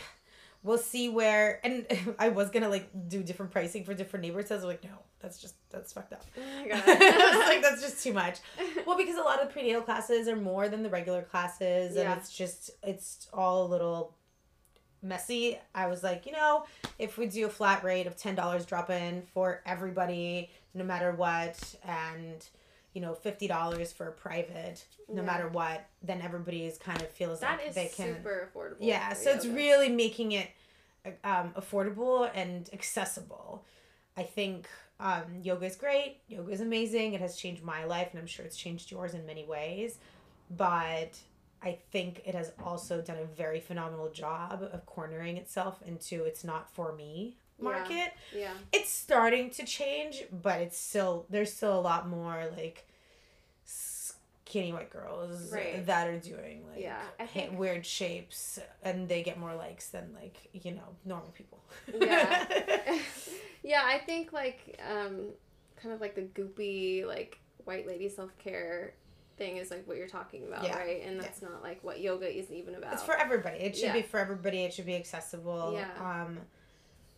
we'll 0.62 0.78
see 0.78 1.10
where. 1.10 1.60
And 1.64 1.86
I 2.20 2.30
was 2.30 2.50
gonna 2.50 2.70
like 2.70 2.90
do 3.08 3.24
different 3.24 3.52
pricing 3.52 3.84
for 3.84 3.94
different 3.94 4.24
neighborhoods. 4.24 4.52
I 4.52 4.56
was 4.56 4.64
like, 4.64 4.84
no, 4.84 4.92
that's 5.20 5.40
just 5.40 5.56
that's 5.70 5.92
fucked 5.92 6.14
up. 6.14 6.24
Oh 6.38 6.62
my 6.62 6.68
god. 6.68 6.88
like 6.88 7.62
that's 7.62 7.82
just 7.82 8.04
too 8.04 8.14
much. 8.14 8.40
Well, 8.86 8.98
because 8.98 9.18
a 9.18 9.24
lot 9.24 9.42
of 9.42 9.52
prenatal 9.52 9.82
classes 9.82 10.28
are 10.28 10.36
more 10.36 10.70
than 10.70 10.84
the 10.84 10.90
regular 10.90 11.24
classes, 11.24 11.96
yeah. 11.96 12.12
and 12.12 12.22
it's 12.22 12.32
just 12.32 12.72
it's 12.84 13.28
all 13.34 13.66
a 13.66 13.68
little 13.68 14.16
messy. 15.02 15.60
I 15.76 15.88
was 15.88 16.04
like, 16.04 16.26
you 16.26 16.32
know, 16.32 16.66
if 16.98 17.18
we 17.18 17.26
do 17.26 17.48
a 17.48 17.50
flat 17.50 17.84
rate 17.84 18.08
of 18.08 18.16
ten 18.16 18.36
dollars 18.36 18.66
drop 18.66 18.90
in 18.90 19.24
for 19.34 19.62
everybody 19.66 20.50
no 20.74 20.84
matter 20.84 21.12
what 21.12 21.76
and 21.86 22.46
you 22.94 23.02
know 23.02 23.14
fifty 23.14 23.48
dollars 23.48 23.92
for 23.92 24.08
a 24.08 24.12
private 24.12 24.86
no 25.10 25.22
yeah. 25.22 25.22
matter 25.22 25.48
what 25.48 25.88
then 26.02 26.22
everybody's 26.22 26.78
kind 26.78 27.02
of 27.02 27.10
feels 27.10 27.40
that 27.40 27.60
like 27.60 27.74
they 27.74 27.88
can 27.88 28.08
That 28.08 28.12
is 28.12 28.18
super 28.18 28.52
affordable 28.54 28.78
yeah 28.80 29.14
so 29.14 29.32
it's 29.32 29.46
really 29.46 29.90
making 29.90 30.34
it 30.34 30.50
um, 31.26 31.52
affordable 31.58 32.32
and 32.34 32.70
accessible. 32.72 33.66
I 34.16 34.24
think 34.24 34.68
um, 35.00 35.24
yoga 35.42 35.66
is 35.66 35.76
great 35.76 36.18
yoga 36.28 36.52
is 36.52 36.62
amazing 36.62 37.14
it 37.14 37.22
has 37.22 37.36
changed 37.36 37.64
my 37.64 37.84
life 37.84 38.10
and 38.12 38.20
i'm 38.20 38.28
sure 38.28 38.46
it's 38.46 38.56
changed 38.56 38.92
yours 38.92 39.14
in 39.14 39.26
many 39.26 39.44
ways 39.44 39.98
but 40.56 41.18
i 41.62 41.78
think 41.92 42.22
it 42.26 42.36
has 42.36 42.52
also 42.64 43.02
done 43.02 43.18
a 43.18 43.26
very 43.26 43.60
phenomenal 43.60 44.10
job 44.10 44.68
of 44.72 44.86
cornering 44.86 45.36
itself 45.36 45.82
into 45.86 46.24
it's 46.24 46.44
not 46.44 46.70
for 46.70 46.94
me 46.94 47.36
market. 47.60 48.14
Yeah. 48.34 48.40
yeah. 48.40 48.54
It's 48.72 48.90
starting 48.90 49.50
to 49.52 49.66
change, 49.66 50.24
but 50.32 50.62
it's 50.62 50.78
still 50.78 51.26
there's 51.30 51.54
still 51.54 51.78
a 51.78 51.82
lot 51.82 52.08
more 52.08 52.46
like 52.56 52.88
skinny 53.66 54.74
white 54.74 54.92
girls 54.92 55.52
right. 55.52 55.86
that 55.86 56.08
are 56.08 56.20
doing 56.20 56.64
like 56.70 56.82
yeah, 56.82 57.02
I 57.20 57.26
think... 57.26 57.58
weird 57.58 57.86
shapes 57.86 58.60
and 58.84 59.08
they 59.08 59.24
get 59.24 59.40
more 59.40 59.56
likes 59.56 59.90
than 59.90 60.14
like, 60.14 60.38
you 60.54 60.74
know, 60.74 60.96
normal 61.06 61.30
people. 61.30 61.60
yeah. 62.00 62.46
yeah, 63.64 63.82
I 63.84 64.00
think 64.00 64.34
like 64.34 64.80
um 64.92 65.30
kind 65.82 65.94
of 65.94 66.02
like 66.02 66.16
the 66.16 66.22
goopy 66.22 67.06
like 67.06 67.40
white 67.66 67.88
lady 67.88 68.10
self 68.10 68.38
care 68.38 68.94
thing 69.38 69.58
is 69.58 69.72
like 69.72 69.88
what 69.88 69.98
you're 69.98 70.08
talking 70.08 70.44
about, 70.46 70.64
Yeah. 70.64 70.78
right? 70.78 71.04
And 71.04 71.20
that's 71.20 71.42
not 71.42 71.64
like 71.64 71.84
what 71.84 72.00
yoga 72.00 72.28
is 72.28 72.52
even 72.52 72.76
about. 72.76 72.94
It's 72.94 73.04
for 73.04 73.16
everybody. 73.16 73.58
It 73.58 73.76
should 73.76 73.86
Yeah. 73.86 73.94
be 73.94 74.02
for 74.02 74.20
everybody. 74.20 74.60
It 74.64 74.74
should 74.74 74.86
be 74.86 74.96
accessible. 74.96 75.74
Yeah. 75.74 75.90
Um, 76.00 76.40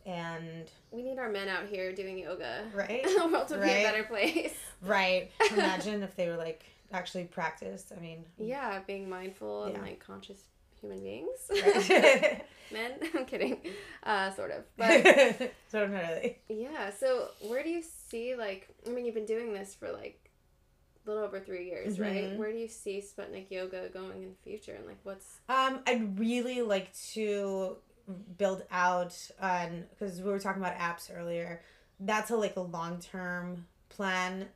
and 0.06 0.70
we 0.92 1.02
need 1.02 1.18
our 1.20 1.30
men 1.30 1.48
out 1.48 1.66
here 1.68 1.92
doing 1.94 2.18
yoga. 2.20 2.64
right, 2.74 3.04
the 3.18 3.28
world 3.32 3.50
would 3.50 3.62
be 3.62 3.70
a 3.70 3.84
better 3.84 4.04
place. 4.04 4.54
right. 4.82 5.32
Imagine 5.54 6.04
if 6.04 6.16
they 6.16 6.28
were 6.28 6.38
like 6.38 6.64
actually 6.92 7.26
practiced. 7.26 7.92
I 7.96 8.00
mean, 8.00 8.26
Yeah, 8.38 8.80
being 8.86 9.10
mindful 9.10 9.68
Yeah. 9.70 9.76
and 9.76 9.84
like 9.84 10.00
conscious 10.00 10.40
human 10.80 11.02
beings. 11.02 11.30
right. 11.52 12.46
Men, 12.72 12.94
I'm 13.14 13.26
kidding, 13.26 13.60
uh, 14.04 14.32
sort 14.32 14.50
of. 14.52 14.64
But 14.76 15.52
so 15.72 15.86
not 15.86 15.92
really. 15.92 16.40
yeah, 16.50 16.90
so 16.92 17.30
where 17.42 17.62
do 17.64 17.70
you 17.70 17.84
see 17.84 18.36
like? 18.36 18.68
I 18.88 18.90
mean, 18.90 19.06
you've 19.06 19.14
been 19.16 19.26
doing 19.28 19.54
this 19.54 19.76
for 19.76 19.92
like 19.92 20.32
a 21.06 21.10
little 21.10 21.24
over 21.24 21.40
three 21.40 21.66
years, 21.68 22.00
right? 22.00 22.24
Mhm. 22.32 22.38
Where 22.38 22.52
do 22.52 22.58
you 22.58 22.68
see 22.68 23.02
Sputnik 23.04 23.52
Yoga 23.52 23.90
going 23.90 24.24
in 24.24 24.30
the 24.30 24.36
future, 24.44 24.74
and 24.74 24.86
like 24.88 24.98
what's 25.04 25.42
Um, 25.48 25.82
I'd 25.86 26.18
really 26.20 26.64
like 26.64 26.92
to 27.14 27.78
build 28.38 28.64
out 28.72 29.16
on 29.42 29.86
because 29.90 30.22
we 30.22 30.30
were 30.30 30.40
talking 30.40 30.62
about 30.62 30.78
apps 30.78 31.10
earlier. 31.16 31.62
That's 32.00 32.30
a 32.32 32.36
like 32.36 32.56
a 32.56 32.62
long 32.62 33.00
term 33.00 33.66
plan. 33.90 34.48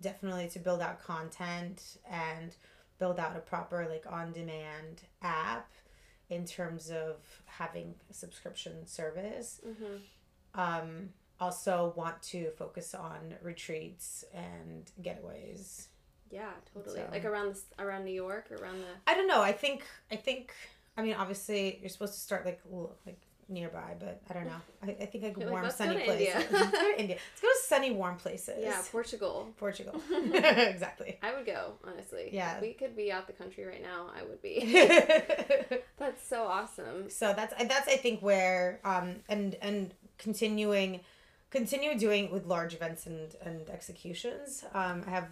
Definitely 0.00 0.48
to 0.50 0.58
build 0.58 0.80
out 0.80 1.02
content 1.02 1.98
and 2.10 2.54
build 2.98 3.18
out 3.18 3.36
a 3.36 3.40
proper 3.40 3.86
like 3.88 4.04
on 4.10 4.32
demand 4.32 5.02
app 5.22 5.70
in 6.28 6.44
terms 6.44 6.90
of 6.90 7.16
having 7.46 7.94
a 8.10 8.14
subscription 8.14 8.86
service. 8.86 9.60
mm-hmm. 9.66 10.60
Um, 10.60 11.10
also 11.38 11.92
want 11.96 12.22
to 12.22 12.50
focus 12.52 12.94
on 12.94 13.34
retreats 13.42 14.24
and 14.32 14.90
getaways. 15.02 15.86
yeah, 16.30 16.50
totally 16.74 16.96
So- 16.96 17.08
like 17.12 17.24
around 17.26 17.50
this 17.50 17.64
around 17.78 18.04
New 18.06 18.14
York, 18.14 18.50
around 18.50 18.78
the 18.80 18.86
I 19.06 19.14
don't 19.14 19.28
know. 19.28 19.42
I 19.42 19.52
think 19.52 19.84
I 20.10 20.16
think 20.16 20.52
I 20.96 21.02
mean 21.02 21.14
obviously 21.14 21.78
you're 21.80 21.88
supposed 21.90 22.14
to 22.14 22.20
start 22.20 22.44
like 22.44 22.60
like 23.06 23.20
nearby, 23.48 23.94
but 24.00 24.20
I 24.28 24.34
don't 24.34 24.46
know. 24.46 24.60
I, 24.82 24.96
I 25.02 25.06
think 25.06 25.22
like 25.24 25.36
You're 25.36 25.46
like, 25.46 25.52
warm 25.52 25.62
"Let's 25.64 25.78
go 25.78 25.84
sunny 25.84 25.98
to 25.98 26.04
places. 26.04 26.34
India." 26.34 26.48
Let's 26.52 26.70
go 26.72 26.92
to 26.92 27.00
India. 27.00 27.16
Let's 27.16 27.40
go 27.42 27.48
to 27.48 27.58
sunny 27.66 27.90
warm 27.92 28.16
places. 28.16 28.58
yeah 28.60 28.82
Portugal. 28.90 29.48
Portugal. 29.56 30.00
exactly. 30.12 31.18
I 31.22 31.34
would 31.34 31.46
go 31.46 31.74
honestly. 31.84 32.30
Yeah. 32.32 32.56
If 32.56 32.62
we 32.62 32.72
could 32.72 32.96
be 32.96 33.12
out 33.12 33.26
the 33.26 33.32
country 33.32 33.64
right 33.64 33.82
now. 33.82 34.10
I 34.18 34.22
would 34.24 34.42
be. 34.42 34.60
That's 35.98 36.26
so 36.26 36.44
awesome. 36.44 37.08
So 37.10 37.32
that's 37.34 37.54
that's 37.64 37.88
I 37.88 37.96
think 37.96 38.20
where 38.20 38.80
um 38.84 39.16
and 39.28 39.56
and 39.62 39.94
continuing 40.18 41.00
continue 41.50 41.96
doing 41.98 42.30
with 42.30 42.46
large 42.46 42.74
events 42.74 43.06
and 43.06 43.34
and 43.42 43.68
executions. 43.70 44.64
Um, 44.74 45.04
I 45.06 45.10
have 45.10 45.28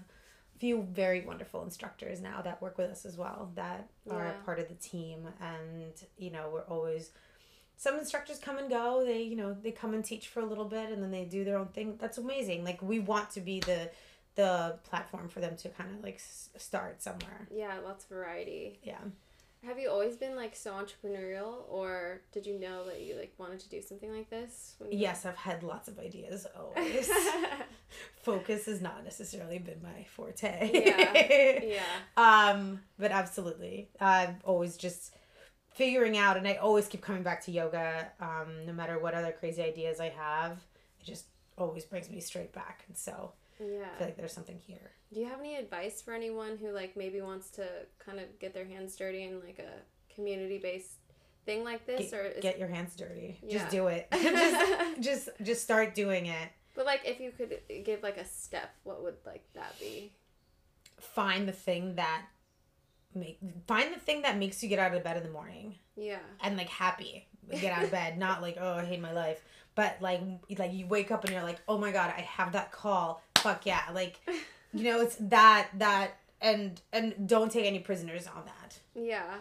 few 0.59 0.83
very 0.93 1.21
wonderful 1.23 1.63
instructors 1.65 2.21
now 2.21 2.41
that 2.43 2.63
work 2.63 2.79
with 2.79 2.91
us 2.91 3.05
as 3.05 3.17
well 3.17 3.51
that 3.57 3.89
are 4.11 4.35
part 4.45 4.59
of 4.61 4.69
the 4.69 4.75
team. 4.75 5.27
And 5.41 5.93
you 6.19 6.31
know 6.31 6.49
we're 6.53 6.63
always 6.63 7.11
some 7.77 7.99
instructors 7.99 8.39
come 8.39 8.57
and 8.59 8.71
go 8.71 9.05
they 9.05 9.23
you 9.23 9.37
know 9.37 9.53
they 9.53 9.73
come 9.73 9.95
and 9.95 10.05
teach 10.05 10.29
for 10.29 10.41
a 10.41 10.47
little 10.47 10.65
bit 10.67 10.91
and 10.91 11.03
then 11.03 11.11
they 11.11 11.25
do 11.25 11.45
their 11.45 11.59
own 11.59 11.69
thing. 11.69 11.97
That's 12.01 12.19
amazing. 12.19 12.65
Like 12.65 12.81
we 12.83 12.99
want 13.01 13.31
to 13.33 13.41
be 13.41 13.61
the 13.61 13.91
the 14.37 14.77
platform 14.83 15.29
for 15.29 15.41
them 15.41 15.57
to 15.57 15.69
kind 15.69 15.95
of 15.97 16.03
like 16.03 16.17
s- 16.17 16.49
start 16.57 17.03
somewhere. 17.03 17.47
Yeah, 17.55 17.75
lots 17.85 18.05
of 18.05 18.11
variety. 18.11 18.79
yeah 18.83 18.99
Have 19.67 19.79
you 19.79 19.89
always 19.91 20.17
been 20.17 20.37
like 20.37 20.55
so 20.55 20.73
entrepreneurial, 20.73 21.65
or 21.69 22.21
did 22.33 22.47
you 22.47 22.59
know 22.59 22.85
that 22.87 23.01
you 23.01 23.17
like 23.17 23.33
wanted 23.39 23.61
to 23.61 23.69
do 23.69 23.81
something 23.81 24.15
like 24.15 24.29
this? 24.31 24.75
Yes 24.91 25.25
i've 25.27 25.37
had 25.37 25.63
lots 25.63 25.89
of 25.89 25.99
ideas 25.99 26.47
always 26.59 27.11
focus 28.23 28.67
has 28.67 28.81
not 28.81 29.05
necessarily 29.05 29.59
been 29.59 29.81
my 29.83 30.05
forte 30.05 30.71
Yeah. 30.73 31.61
yeah. 31.65 31.81
um 32.17 32.81
but 32.99 33.11
absolutely 33.13 33.89
I've 34.01 34.43
always 34.45 34.77
just 34.77 35.15
figuring 35.75 36.17
out 36.17 36.37
and 36.37 36.47
i 36.47 36.55
always 36.55 36.87
keep 36.87 37.01
coming 37.03 37.23
back 37.25 37.43
to 37.45 37.51
yoga 37.51 38.09
um 38.21 38.65
no 38.65 38.73
matter 38.73 38.99
what 38.99 39.13
other 39.15 39.33
crazy 39.33 39.61
ideas 39.63 39.99
i 40.01 40.09
have 40.09 40.59
it 41.01 41.05
just 41.05 41.25
always 41.59 41.85
brings 41.85 42.09
me 42.09 42.21
straight 42.21 42.53
back 42.53 42.85
and 42.87 42.97
so 42.97 43.33
i 43.67 43.99
feel 43.99 44.07
like 44.07 44.17
there's 44.17 44.33
something 44.33 44.59
here. 44.59 44.91
Do 45.13 45.21
you 45.21 45.27
have 45.27 45.41
any 45.41 45.57
advice 45.57 46.03
for 46.03 46.13
anyone 46.13 46.57
who 46.61 46.71
like 46.71 46.97
maybe 46.97 47.21
wants 47.21 47.51
to 47.51 47.67
kind 48.05 48.19
of 48.19 48.39
get 48.39 48.55
their 48.55 48.67
hands 48.67 48.97
dirty 48.97 49.23
in 49.23 49.41
like 49.41 49.59
a 49.59 50.15
community 50.15 50.59
based 50.59 50.99
thing 51.47 51.65
like 51.65 51.87
this, 51.87 52.11
get, 52.11 52.21
or 52.21 52.25
is... 52.25 52.43
get 52.43 52.59
your 52.59 52.69
hands 52.69 52.97
dirty. 52.97 53.39
Yeah. 53.43 53.59
just 53.59 53.71
do 53.71 53.87
it. 53.89 54.09
Just 54.13 55.01
just 55.01 55.29
just 55.43 55.63
start 55.63 55.95
doing 55.95 56.27
it. 56.27 56.49
But 56.75 56.87
like 56.87 57.03
if 57.05 57.21
you 57.21 57.31
could 57.31 57.59
give 57.85 58.03
like 58.03 58.17
a 58.17 58.25
step, 58.25 58.75
what 58.83 59.03
would 59.03 59.17
like 59.25 59.45
that 59.55 59.79
be? 59.79 60.13
find 61.05 61.47
the 61.47 61.53
thing 61.53 61.97
that 61.97 62.23
make 63.15 63.39
find 63.67 63.95
the 63.95 64.01
thing 64.01 64.23
that 64.23 64.39
makes 64.39 64.63
you 64.63 64.69
get 64.69 64.79
out 64.79 64.95
of 64.95 65.05
bed 65.05 65.17
in 65.17 65.23
the 65.23 65.31
morning. 65.31 65.77
Yeah. 65.97 66.19
and 66.43 66.57
like 66.57 66.69
happy. 66.69 67.29
Get 67.51 67.73
out 67.73 67.85
of 67.85 67.91
bed. 67.91 68.19
Not 68.27 68.43
like 68.43 68.57
oh 68.61 68.75
i 68.75 68.85
hate 68.85 69.01
my 69.01 69.13
life. 69.13 69.41
But 69.75 69.99
like 70.01 70.21
like 70.59 70.73
you 70.73 70.87
wake 70.87 71.11
up 71.11 71.25
and 71.25 71.33
you're 71.33 71.43
like 71.43 71.61
oh 71.69 71.79
my 71.79 71.93
god 71.93 72.13
i 72.17 72.21
have 72.21 72.53
that 72.53 72.73
call 72.73 73.23
fuck 73.45 73.67
yeah. 73.67 73.83
Like 73.93 74.21
you 74.73 74.85
know 74.85 75.01
it's 75.01 75.17
that 75.21 75.69
that 75.79 76.17
and 76.41 76.81
and 76.93 77.29
don't 77.29 77.53
take 77.53 77.67
any 77.67 77.79
prisoners 77.79 78.27
on 78.27 78.45
that. 78.47 78.79
Yeah. 78.95 79.35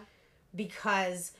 because 0.54 1.32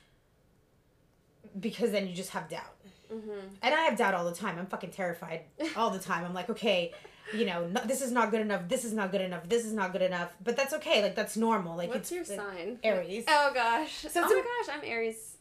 because 1.60 1.92
then 1.92 2.08
you 2.08 2.14
just 2.14 2.30
have 2.30 2.48
doubt. 2.48 2.70
Mm-hmm. 3.12 3.48
and 3.62 3.74
i 3.74 3.82
have 3.82 3.98
doubt 3.98 4.14
all 4.14 4.24
the 4.24 4.34
time. 4.34 4.58
I'm 4.58 4.66
fucking 4.66 4.90
terrified 4.90 5.42
all 5.76 5.90
the 5.90 5.98
time. 5.98 6.24
I'm 6.24 6.34
like 6.34 6.50
okay 6.50 6.92
you 7.32 7.46
know 7.46 7.66
no, 7.66 7.80
this 7.84 8.02
is 8.02 8.10
not 8.10 8.30
good 8.30 8.40
enough. 8.40 8.62
This 8.68 8.84
is 8.84 8.92
not 8.92 9.12
good 9.12 9.20
enough. 9.20 9.48
This 9.48 9.64
is 9.64 9.72
not 9.72 9.92
good 9.92 10.02
enough. 10.02 10.34
But 10.42 10.56
that's 10.56 10.72
okay. 10.74 11.02
Like 11.02 11.14
that's 11.14 11.36
normal. 11.36 11.76
Like 11.76 11.90
What's 11.90 12.10
your 12.10 12.24
like, 12.24 12.38
sign? 12.38 12.78
aries. 12.82 13.24
Oh 13.28 13.50
gosh. 13.54 14.06
So 14.10 14.22
oh 14.24 14.28
my 14.28 14.42
gosh, 14.42 14.76
I'm 14.76 14.84
Aries 14.84 15.33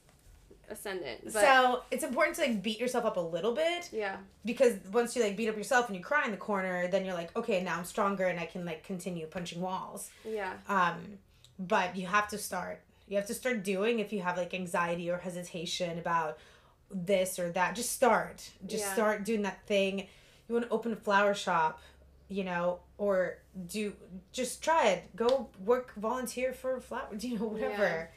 ascendant. 0.74 1.22
But 1.24 1.34
so 1.34 1.84
it's 1.92 2.04
important 2.04 2.36
to 2.38 2.42
like 2.42 2.62
beat 2.62 2.80
yourself 2.80 3.06
up 3.06 3.18
a 3.18 3.22
little 3.22 3.54
bit 3.54 3.90
yeah. 3.94 4.18
because 4.44 4.74
once 4.92 5.16
you 5.16 5.24
like 5.24 5.38
beat 5.38 5.48
up 5.50 5.56
yourself 5.56 5.88
and 5.88 5.96
you 5.96 6.04
cry 6.04 6.26
in 6.26 6.32
the 6.32 6.38
corner 6.38 6.88
then 6.88 7.06
you're 7.06 7.14
like 7.14 7.36
okay 7.36 7.64
now 7.64 7.78
i'm 7.78 7.86
stronger 7.86 8.26
and 8.26 8.40
i 8.40 8.46
can 8.46 8.66
like 8.66 8.84
continue 8.84 9.26
punching 9.26 9.62
walls 9.62 10.10
Yeah. 10.26 10.54
um 10.68 10.98
but 11.58 11.96
you 11.96 12.08
have 12.08 12.28
to 12.30 12.38
start 12.38 12.82
you 13.08 13.18
have 13.18 13.28
to 13.28 13.34
start 13.34 13.64
doing 13.64 14.00
if 14.00 14.12
you 14.12 14.22
have 14.22 14.38
like 14.38 14.54
anxiety 14.54 15.10
or 15.10 15.18
hesitation 15.18 15.98
about 16.00 16.38
this 16.92 17.40
or 17.40 17.52
that 17.52 17.76
just 17.76 17.92
start 17.92 18.50
just 18.66 18.84
Yeah. 18.86 18.94
start 18.94 19.24
doing 19.24 19.44
that 19.44 19.66
thing 19.66 20.08
you 20.48 20.56
want 20.56 20.66
to 20.66 20.72
open 20.74 20.92
a 20.94 20.96
flower 20.96 21.34
shop 21.34 21.82
you 22.30 22.44
know 22.44 22.80
or 22.98 23.38
do 23.68 23.94
just 24.32 24.64
try 24.64 24.88
it 24.88 25.16
go 25.16 25.50
work 25.64 25.94
volunteer 25.96 26.54
for 26.54 26.78
a 26.78 26.82
flower 26.82 27.08
you 27.20 27.38
know 27.38 27.46
whatever 27.46 28.10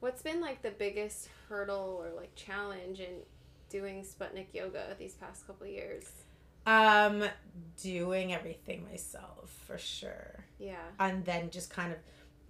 What's 0.00 0.22
been 0.22 0.40
like 0.40 0.62
the 0.62 0.70
biggest 0.70 1.28
hurdle 1.48 2.02
or 2.04 2.10
like 2.16 2.34
challenge 2.34 3.00
in 3.00 3.22
doing 3.68 4.02
Sputnik 4.04 4.46
yoga 4.52 4.94
these 4.98 5.14
past 5.14 5.46
couple 5.46 5.66
of 5.66 5.72
years? 5.72 6.04
um 6.66 7.24
doing 7.82 8.34
everything 8.34 8.84
myself 8.90 9.50
for 9.66 9.78
sure 9.78 10.44
Yeah. 10.58 10.74
and 11.00 11.24
then 11.24 11.48
just 11.48 11.70
kind 11.70 11.92
of 11.92 11.98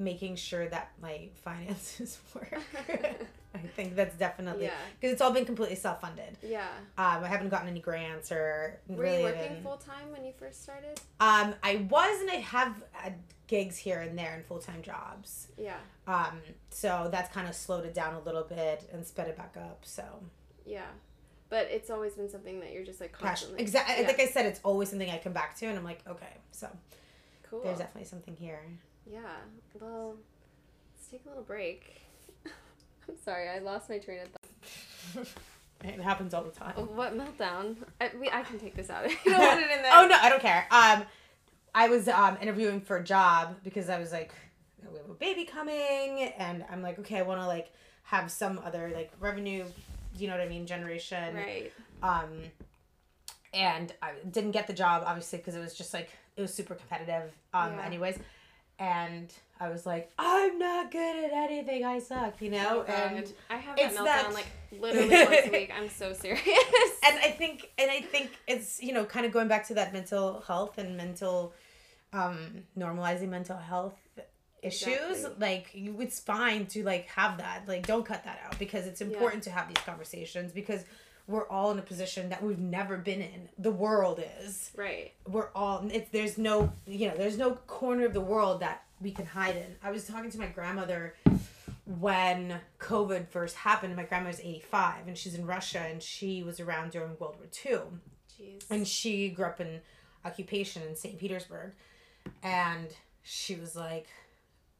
making 0.00 0.34
sure 0.34 0.68
that 0.68 0.90
my 1.00 1.28
finances 1.44 2.18
work. 2.34 2.52
I 3.54 3.58
think 3.76 3.94
that's 3.94 4.16
definitely 4.16 4.64
Yeah. 4.64 4.72
because 4.98 5.12
it's 5.12 5.22
all 5.22 5.30
been 5.32 5.44
completely 5.44 5.76
self 5.76 6.00
funded. 6.00 6.37
Yeah. 6.42 6.66
Um, 6.96 7.22
I 7.22 7.28
haven't 7.28 7.50
gotten 7.50 7.68
any 7.68 7.80
grants 7.80 8.32
or 8.32 8.80
Were 8.88 9.02
really 9.04 9.18
you 9.18 9.24
working 9.24 9.62
full 9.62 9.76
time 9.76 10.11
when 10.11 10.24
you 10.24 10.32
first 10.38 10.62
started? 10.64 11.00
Um, 11.20 11.54
I 11.62 11.87
was 11.88 12.20
and 12.20 12.30
I 12.30 12.37
have 12.37 12.82
gigs 13.48 13.76
here 13.76 13.98
and 14.00 14.16
there 14.16 14.34
and 14.34 14.44
full 14.44 14.58
time 14.61 14.82
jobs. 14.82 15.48
Yeah. 15.58 15.78
Um, 16.06 16.40
so 16.70 17.08
that's 17.11 17.32
kind 17.34 17.48
of 17.48 17.54
slowed 17.56 17.84
it 17.84 17.94
down 17.94 18.14
a 18.14 18.20
little 18.20 18.44
bit 18.44 18.88
and 18.92 19.04
sped 19.04 19.26
it 19.28 19.37
back 19.37 19.56
up. 19.56 19.80
So 19.82 20.04
Yeah. 20.64 20.87
But 21.50 21.68
it's 21.70 21.88
always 21.90 22.12
been 22.12 22.28
something 22.28 22.61
that 22.61 22.72
you're 22.72 22.84
just 22.84 23.00
like 23.00 23.12
constantly. 23.12 23.61
Exactly. 23.61 24.02
Yeah. 24.02 24.06
Like 24.06 24.20
I 24.20 24.26
said, 24.26 24.46
it's 24.46 24.61
always 24.62 24.90
something 24.90 25.11
I 25.11 25.18
come 25.18 25.32
back 25.32 25.56
to, 25.56 25.66
and 25.66 25.78
I'm 25.78 25.84
like, 25.84 26.00
okay, 26.06 26.37
so 26.52 26.68
Cool. 27.48 27.62
there's 27.64 27.78
definitely 27.78 28.06
something 28.06 28.37
here. 28.37 28.61
Yeah. 29.11 29.20
Well, 29.80 30.16
let's 30.94 31.08
take 31.11 31.24
a 31.24 31.28
little 31.30 31.42
break. 31.44 32.02
I'm 32.44 33.16
sorry, 33.24 33.48
I 33.48 33.61
lost 33.61 33.88
my 33.88 33.98
train 33.98 34.20
of 34.20 34.28
thought. 34.28 35.26
It 35.84 36.00
happens 36.00 36.34
all 36.34 36.42
the 36.42 36.50
time. 36.50 36.74
What 36.74 37.16
meltdown? 37.16 37.76
I, 38.00 38.11
we, 38.20 38.28
I 38.28 38.42
can 38.42 38.58
take 38.58 38.74
this 38.74 38.90
out. 38.90 39.08
you 39.24 39.30
don't 39.30 39.38
want 39.38 39.61
it 39.61 39.70
in 39.70 39.82
there. 39.82 39.92
oh 39.94 40.08
no, 40.08 40.16
I 40.20 40.28
don't 40.28 40.42
care. 40.42 40.66
Um, 40.72 41.04
I 41.74 41.88
was 41.88 42.09
um 42.09 42.38
interviewing 42.40 42.81
for 42.81 42.96
a 42.96 43.04
job 43.04 43.57
because 43.64 43.88
I 43.88 43.98
was 43.98 44.12
like, 44.12 44.33
we 44.90 44.98
have 44.98 45.11
a 45.11 45.14
baby 45.14 45.44
coming, 45.44 46.33
and 46.38 46.64
I'm 46.70 46.83
like, 46.83 46.98
okay, 47.00 47.18
I 47.18 47.22
want 47.22 47.40
to 47.40 47.46
like 47.46 47.72
have 48.04 48.31
some 48.31 48.61
other 48.64 48.90
like 48.94 49.12
revenue, 49.20 49.64
you 50.16 50.26
know 50.26 50.35
what 50.35 50.42
I 50.42 50.48
mean, 50.48 50.66
generation. 50.66 51.35
Right. 51.35 51.72
Um, 52.02 52.31
and 53.54 53.92
I 54.02 54.12
didn't 54.31 54.52
get 54.52 54.66
the 54.66 54.72
job 54.72 55.02
obviously 55.07 55.38
because 55.38 55.54
it 55.54 55.61
was 55.61 55.74
just 55.74 55.94
like 55.94 56.11
it 56.37 56.40
was 56.40 56.52
super 56.52 56.74
competitive. 56.74 57.33
Um, 57.52 57.74
Yeah. 57.74 57.87
anyways, 57.87 58.18
and 58.78 59.32
I 59.60 59.68
was 59.70 59.84
like, 59.86 60.10
I'm 60.18 60.58
not 60.58 60.90
good 60.92 61.24
at 61.24 61.32
anything. 61.32 61.84
I 61.84 61.98
suck, 61.98 62.40
you 62.40 62.50
know. 62.50 62.84
Oh, 62.86 62.92
and 62.92 63.32
I 63.50 63.56
have 63.56 63.76
that 63.76 63.92
meltdown 63.92 64.04
that- 64.04 64.32
like 64.34 64.46
literally 64.80 65.08
once 65.10 65.46
a 65.46 65.50
week. 65.52 65.72
I'm 65.76 65.88
so 65.88 66.12
serious. 66.12 66.42
and 67.06 67.18
I 67.18 67.34
think 67.36 67.70
and 67.78 67.90
I 67.90 68.00
think 68.00 68.30
it's 68.46 68.80
you 68.82 68.92
know 68.92 69.04
kind 69.04 69.26
of 69.26 69.32
going 69.32 69.48
back 69.48 69.66
to 69.68 69.74
that 69.74 69.92
mental 69.92 70.40
health 70.46 70.78
and 70.78 70.96
mental 70.96 71.52
um 72.12 72.62
normalizing 72.78 73.28
mental 73.28 73.56
health 73.56 73.98
issues 74.62 74.88
Exactly. 75.10 75.34
like 75.46 75.70
you 75.74 75.96
it's 76.00 76.18
fine 76.18 76.66
to 76.66 76.82
like 76.82 77.06
have 77.08 77.38
that 77.38 77.62
like 77.68 77.86
don't 77.86 78.04
cut 78.04 78.24
that 78.24 78.40
out 78.44 78.58
because 78.58 78.86
it's 78.86 79.00
important 79.00 79.42
to 79.44 79.50
have 79.50 79.68
these 79.68 79.82
conversations 79.84 80.50
because 80.52 80.84
we're 81.28 81.46
all 81.48 81.70
in 81.70 81.78
a 81.78 81.82
position 81.82 82.30
that 82.30 82.42
we've 82.42 82.58
never 82.58 82.96
been 82.96 83.20
in. 83.20 83.48
The 83.58 83.70
world 83.70 84.20
is. 84.40 84.72
Right. 84.74 85.12
we're 85.28 85.50
all 85.54 85.86
it's 85.92 86.10
there's 86.10 86.38
no 86.38 86.72
you 86.86 87.06
know 87.08 87.16
there's 87.16 87.36
no 87.38 87.52
corner 87.66 88.06
of 88.06 88.14
the 88.14 88.20
world 88.20 88.60
that 88.60 88.82
we 89.00 89.12
can 89.12 89.26
hide 89.26 89.54
in. 89.56 89.76
I 89.82 89.90
was 89.92 90.06
talking 90.06 90.30
to 90.30 90.38
my 90.38 90.46
grandmother 90.46 91.14
when 92.00 92.60
covid 92.80 93.28
first 93.28 93.56
happened. 93.56 93.94
My 93.94 94.04
grandmother's 94.04 94.40
85 94.40 95.06
and 95.06 95.16
she's 95.16 95.34
in 95.34 95.46
russia 95.46 95.80
and 95.80 96.02
she 96.02 96.42
was 96.42 96.60
around 96.60 96.90
during 96.92 97.10
world 97.18 97.36
war 97.36 97.46
ii 97.66 97.78
Jeez. 98.40 98.64
and 98.70 98.86
she 98.88 99.28
grew 99.28 99.46
up 99.46 99.60
in 99.60 99.80
occupation 100.24 100.82
in 100.82 100.96
st 100.96 101.18
petersburg. 101.18 101.72
And 102.42 102.88
she 103.22 103.54
was 103.54 103.76
like 103.76 104.06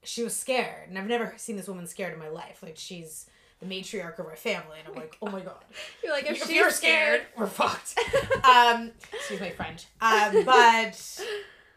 she 0.03 0.23
was 0.23 0.35
scared. 0.35 0.89
And 0.89 0.99
i've 0.99 1.07
never 1.07 1.35
seen 1.37 1.57
this 1.57 1.69
woman 1.69 1.87
scared 1.87 2.13
in 2.15 2.19
my 2.19 2.29
life. 2.31 2.63
Like 2.63 2.77
she's 2.77 3.27
the 3.61 3.67
matriarch 3.67 4.19
of 4.19 4.27
our 4.27 4.37
family 4.37 4.79
and 4.79 4.89
i'm 4.89 4.95
like 4.95 5.17
oh 5.21 5.31
my 5.31 5.41
god 5.41 5.65
You're 6.03 6.13
like, 6.13 6.25
if, 6.25 6.33
if 6.33 6.39
she's 6.47 6.51
you're 6.51 6.71
scared, 6.71 7.23
we're 7.37 7.47
fucked. 7.47 7.99
um, 8.45 8.93
excuse 9.13 9.41
my 9.41 9.51
French. 9.51 9.87
Um, 10.01 10.45
but 10.47 11.21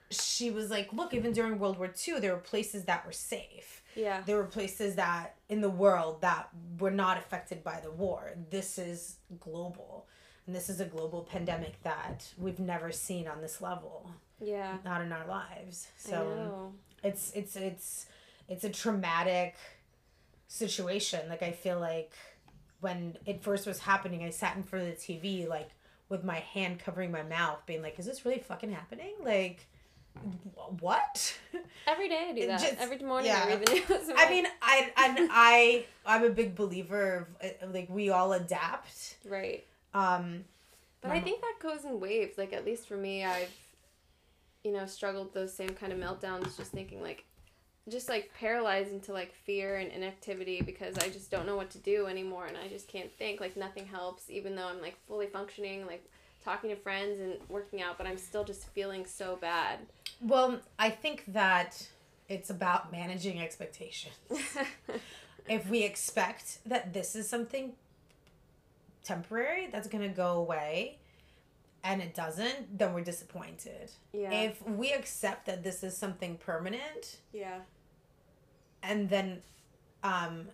she 0.09 0.51
was 0.51 0.69
like, 0.69 0.93
look, 0.93 1.13
even 1.13 1.31
during 1.33 1.57
World 1.59 1.77
War 1.77 1.91
II, 2.07 2.19
there 2.19 2.33
were 2.33 2.39
places 2.39 2.85
that 2.85 3.05
were 3.05 3.11
safe. 3.11 3.81
yeah. 3.95 4.21
There 4.25 4.37
were 4.37 4.45
places 4.45 4.95
that 4.95 5.35
in 5.49 5.61
the 5.61 5.69
world 5.69 6.21
that 6.21 6.49
were 6.79 6.91
not 6.91 7.17
affected 7.17 7.63
by 7.63 7.79
the 7.81 7.91
war. 7.91 8.33
This 8.49 8.77
is 8.77 9.17
global. 9.39 10.07
And 10.47 10.55
this 10.55 10.69
is 10.69 10.79
a 10.79 10.85
global 10.85 11.21
pandemic 11.23 11.81
that 11.83 12.25
we've 12.37 12.59
never 12.59 12.91
seen 12.91 13.27
on 13.27 13.41
this 13.41 13.61
level, 13.61 14.09
Yeah. 14.39 14.77
not 14.85 15.01
in 15.01 15.11
our 15.11 15.27
lives. 15.27 15.87
So 15.97 16.11
know. 16.11 16.73
it's 17.03 17.31
it's 17.33 17.55
it's 17.55 18.05
it's 18.47 18.63
a 18.63 18.69
traumatic 18.69 19.55
situation 20.51 21.21
like 21.29 21.41
i 21.41 21.51
feel 21.51 21.79
like 21.79 22.11
when 22.81 23.15
it 23.25 23.41
first 23.41 23.65
was 23.65 23.79
happening 23.79 24.21
i 24.23 24.29
sat 24.29 24.55
in 24.57 24.63
front 24.63 24.85
of 24.85 24.91
the 24.93 24.97
tv 25.01 25.47
like 25.47 25.69
with 26.09 26.25
my 26.25 26.39
hand 26.39 26.77
covering 26.77 27.09
my 27.09 27.23
mouth 27.23 27.57
being 27.65 27.81
like 27.81 27.97
is 27.97 28.05
this 28.05 28.25
really 28.25 28.39
fucking 28.39 28.69
happening 28.69 29.13
like 29.23 29.65
what 30.81 31.37
Every 31.87 32.09
day 32.09 32.27
I 32.29 32.33
do 32.33 32.47
that. 32.47 32.59
Just- 32.59 32.75
Every 32.79 32.97
morning 32.99 33.27
yeah. 33.31 33.45
I 33.45 33.47
read 33.55 33.65
the 33.65 33.73
news. 33.73 34.09
I'm 34.09 34.17
i 34.17 34.29
mean 34.29 34.45
i 34.61 34.91
and 34.97 35.29
i 35.31 35.85
i'm 36.05 36.25
a 36.25 36.29
big 36.29 36.53
believer 36.53 37.27
of 37.41 37.49
uh, 37.63 37.71
like 37.71 37.87
we 37.89 38.09
all 38.09 38.33
adapt 38.33 39.15
right. 39.25 39.63
um 39.93 40.43
But 41.01 41.11
I 41.11 41.19
mo- 41.19 41.23
think 41.23 41.39
that 41.41 41.55
goes 41.61 41.85
in 41.85 42.01
waves. 42.01 42.37
Like 42.37 42.51
at 42.51 42.65
least 42.65 42.87
for 42.89 42.97
me, 42.97 43.23
I've, 43.23 43.49
you 44.65 44.73
know, 44.73 44.85
struggled 44.85 45.33
those 45.33 45.53
same 45.53 45.69
kind 45.69 45.93
of 45.93 45.97
meltdowns. 45.99 46.57
Just 46.57 46.71
thinking 46.73 47.01
like, 47.01 47.23
just 47.91 48.09
like 48.09 48.31
paralyzed 48.39 48.91
into 48.91 49.13
like 49.13 49.33
fear 49.33 49.75
and 49.77 49.91
inactivity 49.91 50.61
because 50.61 50.97
I 50.97 51.09
just 51.09 51.29
don't 51.29 51.45
know 51.45 51.57
what 51.57 51.69
to 51.71 51.77
do 51.77 52.07
anymore, 52.07 52.47
and 52.47 52.57
I 52.57 52.67
just 52.67 52.87
can't 52.87 53.11
think. 53.11 53.39
Like 53.39 53.55
nothing 53.55 53.85
helps, 53.85 54.29
even 54.29 54.55
though 54.55 54.67
I'm 54.67 54.81
like 54.81 54.97
fully 55.07 55.27
functioning, 55.27 55.85
like 55.85 56.03
talking 56.43 56.69
to 56.71 56.75
friends 56.75 57.19
and 57.19 57.33
working 57.49 57.81
out, 57.81 57.97
but 57.97 58.07
I'm 58.07 58.17
still 58.17 58.43
just 58.43 58.67
feeling 58.69 59.05
so 59.05 59.37
bad. 59.39 59.79
well 60.21 60.59
i 60.79 60.89
think 60.89 61.23
that 61.27 61.87
it's 62.29 62.49
about 62.49 62.91
managing 62.91 63.41
expectations 63.41 64.13
if 65.49 65.67
we 65.69 65.83
expect 65.83 66.59
that 66.65 66.93
this 66.93 67.15
is 67.15 67.27
something 67.27 67.73
temporary 69.03 69.67
that's 69.71 69.87
going 69.87 70.07
to 70.07 70.15
go 70.15 70.37
away 70.37 70.97
and 71.83 72.01
it 72.01 72.13
doesn't 72.13 72.77
then 72.77 72.93
we're 72.93 73.03
disappointed 73.03 73.91
yeah. 74.13 74.31
if 74.31 74.65
we 74.67 74.93
accept 74.93 75.47
that 75.47 75.63
this 75.63 75.83
is 75.83 75.97
something 75.97 76.37
permanent 76.37 77.17
yeah. 77.33 77.59
And 78.83 79.09
then 79.09 79.41
um 80.03 80.47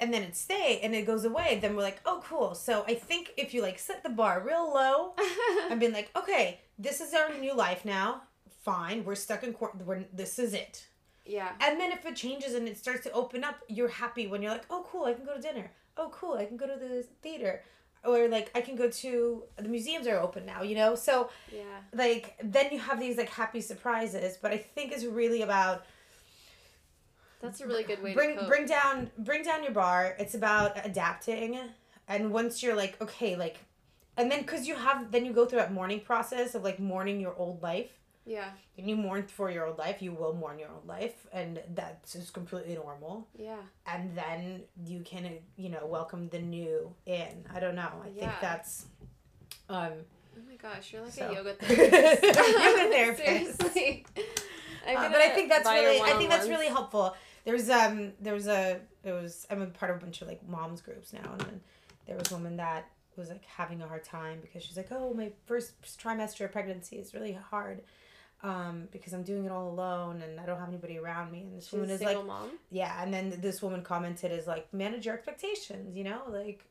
and 0.00 0.12
then 0.12 0.22
it 0.22 0.36
stay 0.36 0.80
and 0.82 0.94
it 0.94 1.06
goes 1.06 1.24
away 1.24 1.58
then 1.60 1.76
we're 1.76 1.82
like 1.82 2.00
oh 2.06 2.22
cool 2.26 2.54
so 2.54 2.84
i 2.86 2.94
think 2.94 3.32
if 3.36 3.54
you 3.54 3.62
like 3.62 3.78
set 3.78 4.02
the 4.02 4.08
bar 4.08 4.42
real 4.44 4.72
low 4.72 5.14
and 5.70 5.80
being 5.80 5.92
like 5.92 6.10
okay 6.16 6.60
this 6.78 7.00
is 7.00 7.14
our 7.14 7.32
new 7.38 7.54
life 7.54 7.84
now 7.84 8.22
fine 8.62 9.04
we're 9.04 9.14
stuck 9.14 9.42
in 9.42 9.52
court 9.52 9.76
we're, 9.84 10.04
this 10.12 10.38
is 10.38 10.54
it 10.54 10.86
yeah. 11.24 11.52
and 11.60 11.80
then 11.80 11.92
if 11.92 12.04
it 12.04 12.16
changes 12.16 12.54
and 12.54 12.66
it 12.68 12.76
starts 12.76 13.04
to 13.04 13.12
open 13.12 13.44
up, 13.44 13.60
you're 13.68 13.88
happy 13.88 14.26
when 14.26 14.42
you're 14.42 14.50
like, 14.52 14.66
oh, 14.70 14.84
cool, 14.90 15.04
I 15.04 15.14
can 15.14 15.24
go 15.24 15.34
to 15.34 15.40
dinner. 15.40 15.70
Oh, 15.96 16.08
cool, 16.12 16.34
I 16.34 16.44
can 16.46 16.56
go 16.56 16.66
to 16.66 16.76
the 16.76 17.06
theater. 17.22 17.62
Or 18.04 18.28
like, 18.28 18.50
I 18.54 18.60
can 18.60 18.74
go 18.74 18.90
to 18.90 19.44
the 19.56 19.68
museums 19.68 20.08
are 20.08 20.18
open 20.18 20.44
now, 20.44 20.62
you 20.62 20.74
know? 20.74 20.96
So, 20.96 21.30
Yeah. 21.52 21.62
like, 21.94 22.36
then 22.42 22.72
you 22.72 22.80
have 22.80 22.98
these 22.98 23.16
like 23.16 23.30
happy 23.30 23.60
surprises. 23.60 24.36
But 24.40 24.50
I 24.50 24.58
think 24.58 24.92
it's 24.92 25.04
really 25.04 25.42
about 25.42 25.84
That's 27.42 27.60
a 27.60 27.66
really 27.66 27.82
good 27.82 28.02
way 28.02 28.14
bring 28.14 28.36
to 28.38 28.44
bring 28.46 28.64
down 28.66 29.10
bring 29.18 29.42
down 29.42 29.62
your 29.62 29.72
bar. 29.72 30.14
It's 30.18 30.34
about 30.34 30.70
adapting. 30.86 31.58
And 32.08 32.32
once 32.32 32.62
you're 32.62 32.74
like, 32.76 33.00
okay, 33.00 33.36
like, 33.36 33.58
and 34.16 34.30
then 34.30 34.40
because 34.42 34.66
you 34.66 34.74
have, 34.76 35.10
then 35.12 35.24
you 35.26 35.32
go 35.32 35.44
through 35.46 35.58
that 35.60 35.72
mourning 35.72 36.00
process 36.00 36.54
of 36.54 36.62
like 36.62 36.78
mourning 36.80 37.20
your 37.20 37.34
old 37.36 37.62
life. 37.62 37.92
yeah. 38.24 38.50
When 38.76 38.88
you 38.88 38.96
mourn 38.96 39.24
for 39.26 39.50
your 39.50 39.66
old 39.66 39.78
life, 39.78 40.00
you 40.02 40.12
will 40.12 40.34
mourn 40.34 40.58
your 40.58 40.70
old 40.70 40.86
life, 40.86 41.26
and 41.32 41.60
that's 41.74 42.12
just 42.14 42.32
completely 42.32 42.74
normal. 42.74 43.28
Yeah. 43.38 43.62
and 43.86 44.16
then 44.16 44.62
you 44.86 45.00
can 45.00 45.24
you 45.56 45.68
know 45.68 45.84
welcome 45.86 46.28
the 46.30 46.38
new 46.38 46.94
in 47.06 47.44
i 47.54 47.58
don't 47.60 47.74
know 47.74 47.92
i 48.08 48.10
think 48.18 48.32
that's 48.40 48.86
um 49.68 49.92
Oh 50.34 50.40
my 50.48 50.56
gosh, 50.56 50.92
you're 50.94 51.02
like 51.02 51.12
So. 51.12 51.28
a 51.30 51.34
yoga 51.34 51.52
therapist. 51.60 52.22
Yoga 52.22 52.84
therapist. 52.96 53.60
Seriously. 53.74 54.06
Uh, 54.16 55.08
but 55.14 55.20
i 55.28 55.28
think 55.28 55.48
that's 55.48 55.68
really 55.68 56.00
i 56.00 56.12
think 56.18 56.30
that's 56.30 56.48
really 56.48 56.68
helpful 56.78 57.14
there's 57.44 57.68
um 57.70 58.12
there 58.20 58.34
was 58.34 58.46
a 58.46 58.80
there 59.02 59.14
was 59.14 59.46
i'm 59.50 59.62
a 59.62 59.66
part 59.66 59.90
of 59.90 59.98
a 59.98 60.00
bunch 60.00 60.22
of 60.22 60.28
like 60.28 60.46
moms 60.48 60.80
groups 60.80 61.12
now 61.12 61.30
and 61.32 61.40
then 61.40 61.60
there 62.06 62.16
was 62.16 62.30
a 62.30 62.34
woman 62.34 62.56
that 62.56 62.86
was 63.16 63.28
like 63.28 63.44
having 63.44 63.82
a 63.82 63.86
hard 63.86 64.04
time 64.04 64.38
because 64.40 64.62
she's 64.62 64.76
like 64.76 64.88
oh 64.90 65.12
my 65.14 65.30
first 65.46 65.72
trimester 65.98 66.44
of 66.44 66.52
pregnancy 66.52 66.96
is 66.96 67.12
really 67.14 67.32
hard 67.50 67.82
um 68.42 68.88
because 68.90 69.12
i'm 69.12 69.22
doing 69.22 69.44
it 69.44 69.52
all 69.52 69.68
alone 69.68 70.22
and 70.22 70.40
i 70.40 70.46
don't 70.46 70.58
have 70.58 70.68
anybody 70.68 70.98
around 70.98 71.30
me 71.30 71.42
and 71.42 71.56
this 71.56 71.64
She's 71.66 71.72
woman 71.74 71.90
is 71.90 72.00
like 72.02 72.26
mom. 72.26 72.50
yeah 72.70 73.02
and 73.02 73.12
then 73.12 73.38
this 73.40 73.60
woman 73.62 73.82
commented 73.82 74.32
is 74.32 74.46
like 74.46 74.72
manage 74.72 75.06
your 75.06 75.14
expectations 75.14 75.96
you 75.96 76.04
know 76.04 76.22
like 76.28 76.64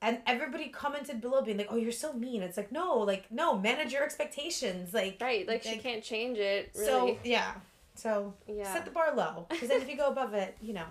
and 0.00 0.18
everybody 0.26 0.68
commented 0.68 1.20
below 1.20 1.42
being 1.42 1.56
like 1.58 1.68
oh 1.70 1.76
you're 1.76 1.92
so 1.92 2.12
mean 2.12 2.42
it's 2.42 2.56
like 2.56 2.70
no 2.70 2.98
like 2.98 3.30
no 3.30 3.58
manage 3.58 3.92
your 3.92 4.02
expectations 4.04 4.92
like 4.92 5.16
Right, 5.20 5.46
like 5.48 5.62
she 5.62 5.78
can't 5.78 6.02
change 6.04 6.38
it. 6.38 6.72
Really. 6.74 6.86
so 6.86 7.18
yeah 7.24 7.52
so 7.94 8.34
yeah. 8.48 8.72
set 8.72 8.84
the 8.84 8.90
bar 8.90 9.14
low 9.14 9.46
because 9.50 9.68
then 9.68 9.80
if 9.82 9.88
you 9.88 9.96
go 9.96 10.08
above 10.08 10.34
it 10.34 10.56
you 10.60 10.72
know 10.72 10.86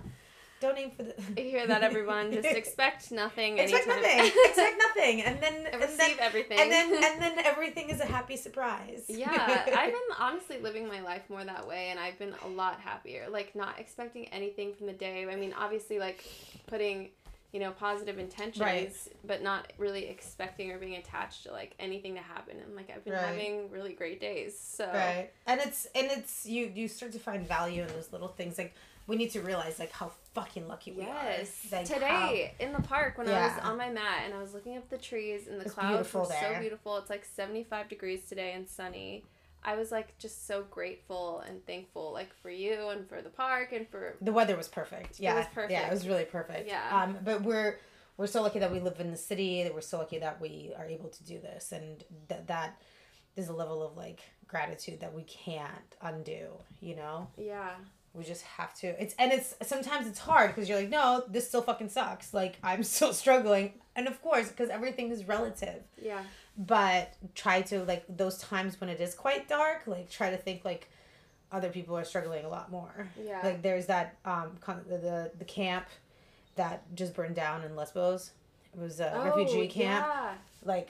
don't 0.59 0.77
aim 0.77 0.91
for 0.91 1.01
the 1.01 1.15
You 1.41 1.49
hear 1.49 1.65
that, 1.65 1.81
everyone? 1.81 2.31
Just 2.31 2.47
expect 2.63 3.11
nothing. 3.11 3.57
expect 3.57 3.87
anytime. 3.87 4.03
nothing 4.03 4.31
expect 4.45 4.75
nothing 4.77 5.21
and 5.23 5.41
then 5.41 5.65
And 5.73 5.81
receive 5.81 5.97
then 5.97 6.15
everything. 6.19 6.59
and 6.59 6.71
then 6.71 6.93
and 7.03 7.21
then 7.21 7.45
everything 7.45 7.89
is 7.89 7.99
a 7.99 8.05
happy 8.05 8.37
surprise 8.37 9.05
yeah, 9.07 9.63
I've 9.75 9.91
been 9.91 10.15
honestly 10.19 10.59
living 10.59 10.87
my 10.87 11.01
life 11.01 11.23
more 11.29 11.43
that 11.43 11.67
way, 11.67 11.87
and 11.89 11.99
I've 11.99 12.19
been 12.19 12.35
a 12.45 12.47
lot 12.47 12.79
happier. 12.79 13.25
Like 13.29 13.55
not 13.55 13.79
expecting 13.79 14.27
anything 14.27 14.73
from 14.75 14.85
the 14.87 14.93
day. 14.93 15.25
I 15.29 15.35
mean, 15.35 15.53
obviously, 15.57 15.97
like 15.97 16.23
putting, 16.67 17.09
you 17.51 17.59
know, 17.59 17.71
positive 17.71 18.17
intentions, 18.17 18.61
Right. 18.61 18.95
but 19.25 19.41
not 19.43 19.73
really 19.77 20.07
expecting 20.07 20.71
or 20.71 20.77
being 20.77 20.95
attached 20.95 21.43
to 21.43 21.51
like 21.51 21.75
anything 21.79 22.15
to 22.15 22.21
happen. 22.21 22.57
And 22.65 22.75
like 22.75 22.89
I've 22.89 23.03
been 23.03 23.13
Right. 23.13 23.23
having 23.25 23.69
really 23.69 23.93
great 23.93 24.21
days. 24.21 24.57
So 24.57 24.85
right 24.93 25.29
and 25.45 25.59
it's 25.59 25.85
and 25.93 26.07
it's 26.11 26.45
you 26.45 26.71
you 26.73 26.87
start 26.87 27.11
to 27.11 27.19
find 27.19 27.45
value 27.47 27.81
in 27.81 27.87
those 27.89 28.11
little 28.11 28.29
things 28.29 28.57
like 28.57 28.73
we 29.07 29.15
need 29.17 29.31
to 29.31 29.41
realize 29.41 29.79
like 29.79 29.91
how 29.91 30.11
fucking 30.33 30.67
lucky 30.67 30.91
we 30.93 31.03
Yes. 31.03 31.67
are 31.71 31.77
like, 31.77 31.85
Today 31.87 32.53
in 32.59 32.71
the 32.71 32.81
park 32.81 33.17
when 33.17 33.27
I 33.27 33.41
was 33.47 33.59
on 33.63 33.77
my 33.77 33.89
mat 33.89 34.21
and 34.25 34.33
I 34.33 34.41
was 34.41 34.53
looking 34.53 34.77
up 34.77 34.87
the 34.89 34.97
trees 34.97 35.47
and 35.47 35.59
the 35.59 35.65
It's 35.65 35.73
clouds 35.73 35.89
beautiful 35.89 36.21
were 36.21 36.27
so 36.27 36.59
beautiful. 36.59 36.97
It's 36.97 37.09
like 37.09 37.25
75 37.25 37.89
degrees 37.89 38.25
today 38.29 38.53
and 38.53 38.69
sunny. 38.69 39.25
I 39.63 39.75
was 39.75 39.91
like 39.91 40.17
just 40.17 40.47
so 40.47 40.63
grateful 40.69 41.43
and 41.47 41.65
thankful 41.65 42.11
like 42.13 42.33
for 42.41 42.49
you 42.49 42.89
and 42.89 43.07
for 43.07 43.21
the 43.21 43.29
park 43.29 43.73
and 43.73 43.87
for 43.87 44.15
The 44.21 44.33
weather 44.33 44.57
was 44.57 44.67
perfect. 44.67 45.19
Yeah, 45.19 45.35
was 45.35 45.45
Yeah, 45.71 45.87
it 45.87 45.93
was 45.93 46.07
really 46.07 46.25
perfect. 46.25 46.67
Yeah. 46.67 46.81
Um, 46.91 47.17
but 47.23 47.43
we're 47.43 47.77
we're 48.17 48.27
so 48.27 48.41
lucky 48.41 48.59
that 48.59 48.71
we 48.71 48.79
live 48.79 48.99
in 48.99 49.11
the 49.11 49.17
city. 49.17 49.63
That 49.63 49.73
we're 49.73 49.81
so 49.81 49.97
lucky 49.97 50.19
that 50.19 50.41
we 50.41 50.71
are 50.77 50.85
able 50.85 51.09
to 51.09 51.23
do 51.23 51.39
this, 51.39 51.71
and 51.71 52.03
that 52.27 52.47
that 52.47 52.81
is 53.35 53.49
a 53.49 53.53
level 53.53 53.83
of 53.83 53.95
like 53.95 54.19
gratitude 54.47 54.99
that 55.01 55.13
we 55.13 55.23
can't 55.23 55.95
undo. 56.01 56.49
You 56.79 56.95
know, 56.95 57.27
yeah. 57.37 57.71
we 58.13 58.23
just 58.23 58.43
have 58.43 58.73
to. 58.75 59.01
It's 59.01 59.13
and 59.19 59.31
it's 59.31 59.55
sometimes 59.61 60.07
it's 60.07 60.19
hard 60.19 60.53
because 60.55 60.69
you're 60.69 60.79
like, 60.79 60.89
no, 60.89 61.23
this 61.29 61.47
still 61.47 61.61
fucking 61.61 61.89
sucks. 61.89 62.33
Like 62.33 62.57
I'm 62.63 62.83
still 62.95 63.13
struggling, 63.13 63.73
and 63.95 64.07
of 64.07 64.21
course, 64.21 64.49
because 64.49 64.69
everything 64.69 65.11
is 65.11 65.27
relative. 65.27 65.83
Yeah. 66.01 66.21
But 66.57 67.13
try 67.33 67.61
to 67.63 67.83
like 67.85 68.03
those 68.09 68.37
times 68.39 68.79
when 68.79 68.89
it 68.89 68.99
is 68.99 69.13
quite 69.15 69.47
dark. 69.47 69.83
Like 69.87 70.09
try 70.09 70.29
to 70.31 70.37
think 70.37 70.63
like 70.65 70.89
other 71.51 71.69
people 71.69 71.97
are 71.97 72.03
struggling 72.03 72.45
a 72.45 72.49
lot 72.49 72.69
more. 72.71 73.07
Yeah. 73.21 73.39
Like 73.43 73.61
there's 73.61 73.85
that 73.87 74.17
um 74.25 74.51
con- 74.61 74.83
the, 74.87 74.97
the 74.97 75.31
the 75.39 75.45
camp 75.45 75.85
that 76.55 76.83
just 76.95 77.13
burned 77.15 77.35
down 77.35 77.63
in 77.63 77.75
Lesbos. 77.75 78.31
It 78.73 78.79
was 78.79 78.99
a 78.99 79.13
Oh, 79.13 79.23
refugee 79.25 79.67
camp. 79.67 80.05
Yeah. 80.07 80.33
Like 80.63 80.89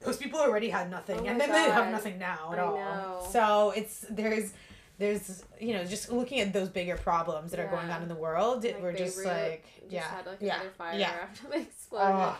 those 0.00 0.16
people 0.16 0.40
already 0.40 0.70
had 0.70 0.90
nothing, 0.90 1.20
Oh 1.20 1.26
and 1.26 1.38
then 1.40 1.50
they 1.50 1.70
have 1.70 1.90
nothing 1.92 2.18
now 2.18 2.50
at 2.52 2.58
I 2.58 2.62
all. 2.62 2.74
know. 2.76 3.28
So 3.30 3.72
it's 3.76 4.06
there's 4.10 4.52
there's 4.98 5.44
you 5.60 5.74
know 5.74 5.84
just 5.84 6.10
looking 6.10 6.40
at 6.40 6.52
those 6.54 6.68
bigger 6.70 6.96
problems 6.96 7.50
that 7.50 7.60
are 7.60 7.68
going 7.68 7.90
on 7.90 8.02
in 8.02 8.08
the 8.08 8.14
world. 8.14 8.64
Like 8.64 8.82
we're 8.82 8.92
just 8.94 9.22
like 9.24 9.66
Just 9.82 9.92
yeah 9.92 10.08
had 10.08 10.26
like 10.26 10.38
yeah 10.40 10.54
another 10.56 10.70
fire 10.70 10.98
yeah. 10.98 11.10
after 11.22 11.48
the 11.48 11.56
explosion. 11.60 12.34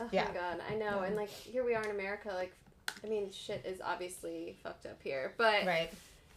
Oh, 0.00 0.08
Yeah. 0.10 0.24
my 0.26 0.34
god, 0.34 0.60
I 0.70 0.74
know. 0.74 1.00
And 1.00 1.16
like 1.16 1.30
here 1.30 1.64
we 1.64 1.74
are 1.74 1.82
in 1.84 1.90
America, 1.90 2.30
like 2.34 2.52
I 3.04 3.08
mean 3.08 3.30
shit 3.30 3.64
is 3.64 3.80
obviously 3.80 4.56
fucked 4.62 4.86
up 4.86 4.98
here. 5.02 5.34
But 5.36 5.66
right. 5.66 5.90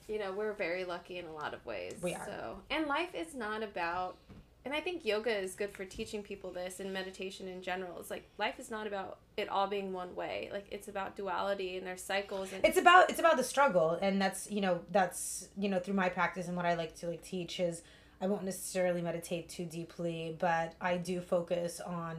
you 0.07 0.19
know, 0.19 0.31
we're 0.31 0.53
very 0.53 0.85
lucky 0.85 1.17
in 1.17 1.25
a 1.25 1.33
lot 1.33 1.53
of 1.53 1.65
ways. 1.65 1.95
We 2.01 2.13
are. 2.13 2.25
So 2.25 2.59
and 2.69 2.87
life 2.87 3.15
is 3.15 3.33
not 3.35 3.63
about 3.63 4.17
and 4.65 4.73
I 4.73 4.79
think 4.79 5.03
yoga 5.03 5.29
is 5.35 5.55
good 5.55 5.71
for 5.71 5.83
teaching 5.83 6.23
people 6.23 6.49
this 6.51 6.79
and 6.79 6.93
meditation 6.93 7.49
in 7.49 7.61
general. 7.61 7.99
It's 7.99 8.09
like 8.09 8.23
life 8.37 8.59
is 8.59 8.71
not 8.71 8.87
about 8.87 9.17
it 9.35 9.49
all 9.49 9.67
being 9.67 9.91
one 9.91 10.15
way. 10.15 10.49
Like 10.53 10.67
it's 10.71 10.87
about 10.87 11.17
duality 11.17 11.77
and 11.77 11.85
there's 11.85 12.01
cycles 12.01 12.53
and 12.53 12.63
it's 12.63 12.77
about 12.77 13.09
it's 13.09 13.19
about 13.19 13.35
the 13.37 13.43
struggle 13.43 13.97
and 14.01 14.21
that's 14.21 14.49
you 14.49 14.61
know 14.61 14.79
that's 14.91 15.49
you 15.57 15.67
know 15.69 15.79
through 15.79 15.95
my 15.95 16.07
practice 16.07 16.47
and 16.47 16.55
what 16.55 16.65
i 16.65 16.75
like 16.75 16.95
to 16.99 17.07
like 17.07 17.21
teach 17.23 17.59
is 17.59 17.81
i 18.21 18.27
won't 18.27 18.43
necessarily 18.43 19.01
meditate 19.01 19.49
too 19.49 19.65
deeply 19.65 20.35
but 20.39 20.73
i 20.79 20.95
do 20.97 21.19
focus 21.19 21.81
on 21.81 22.15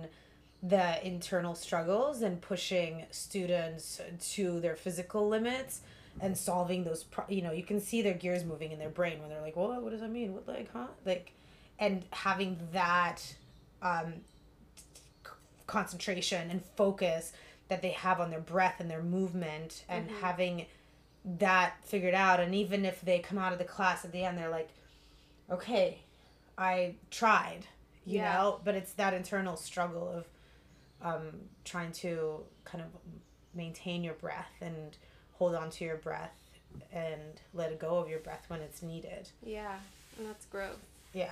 the 0.66 1.07
internal 1.07 1.55
struggles 1.55 2.22
and 2.22 2.40
pushing 2.40 3.05
students 3.11 4.00
to 4.33 4.61
their 4.61 4.74
physical 4.77 5.29
limits 5.29 5.81
and 6.20 6.38
solving 6.38 6.85
those 6.85 7.05
pro- 7.05 7.29
you 7.29 7.42
know 7.42 7.53
you 7.53 7.62
can 7.64 7.81
see 7.81 8.00
their 8.00 8.14
gears 8.14 8.44
moving 8.44 8.72
in 8.72 8.79
their 8.79 8.88
brain 8.88 9.20
when 9.20 9.29
they're 9.29 9.42
like 9.42 9.57
well 9.57 9.79
what 9.83 9.90
does 9.90 10.00
that 10.00 10.11
mean 10.11 10.33
what 10.33 10.46
like 10.48 10.70
huh 10.72 10.87
like 11.05 11.33
and 11.79 12.05
having 12.12 12.59
that 12.72 13.20
um 13.83 14.14
concentration 15.66 16.50
and 16.50 16.62
focus 16.77 17.33
that 17.68 17.83
they 17.83 17.90
have 17.90 18.20
on 18.20 18.31
their 18.31 18.40
breath 18.40 18.77
and 18.79 18.90
their 18.90 19.03
movement 19.03 19.85
and 19.88 20.09
Mhm. 20.09 20.20
having 20.20 20.66
that 21.24 21.74
figured 21.85 22.14
out 22.14 22.38
and 22.38 22.55
even 22.55 22.85
if 22.85 23.00
they 23.00 23.18
come 23.18 23.38
out 23.38 23.53
of 23.53 23.59
the 23.59 23.64
class 23.64 24.05
at 24.05 24.12
the 24.12 24.22
end 24.24 24.37
they're 24.38 24.50
like 24.50 24.68
okay 25.50 25.98
i 26.59 26.94
tried 27.11 27.66
you 28.05 28.18
Yeah. 28.18 28.35
know 28.35 28.61
but 28.62 28.74
it's 28.74 28.92
that 28.94 29.14
internal 29.14 29.57
struggle 29.57 30.09
of 30.09 30.27
um, 31.04 31.30
trying 31.64 31.92
to 31.92 32.40
kind 32.64 32.82
of 32.82 32.88
maintain 33.54 34.02
your 34.02 34.14
breath 34.14 34.50
and 34.60 34.96
hold 35.34 35.54
on 35.54 35.70
to 35.70 35.84
your 35.84 35.96
breath 35.96 36.34
and 36.92 37.40
let 37.52 37.78
go 37.78 37.98
of 37.98 38.08
your 38.08 38.18
breath 38.18 38.44
when 38.48 38.60
it's 38.60 38.82
needed 38.82 39.28
yeah, 39.44 39.76
and 40.18 40.26
that's 40.28 40.46
growth. 40.46 40.80
yeah 41.12 41.30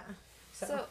so, 0.52 0.66
So, 0.66 0.84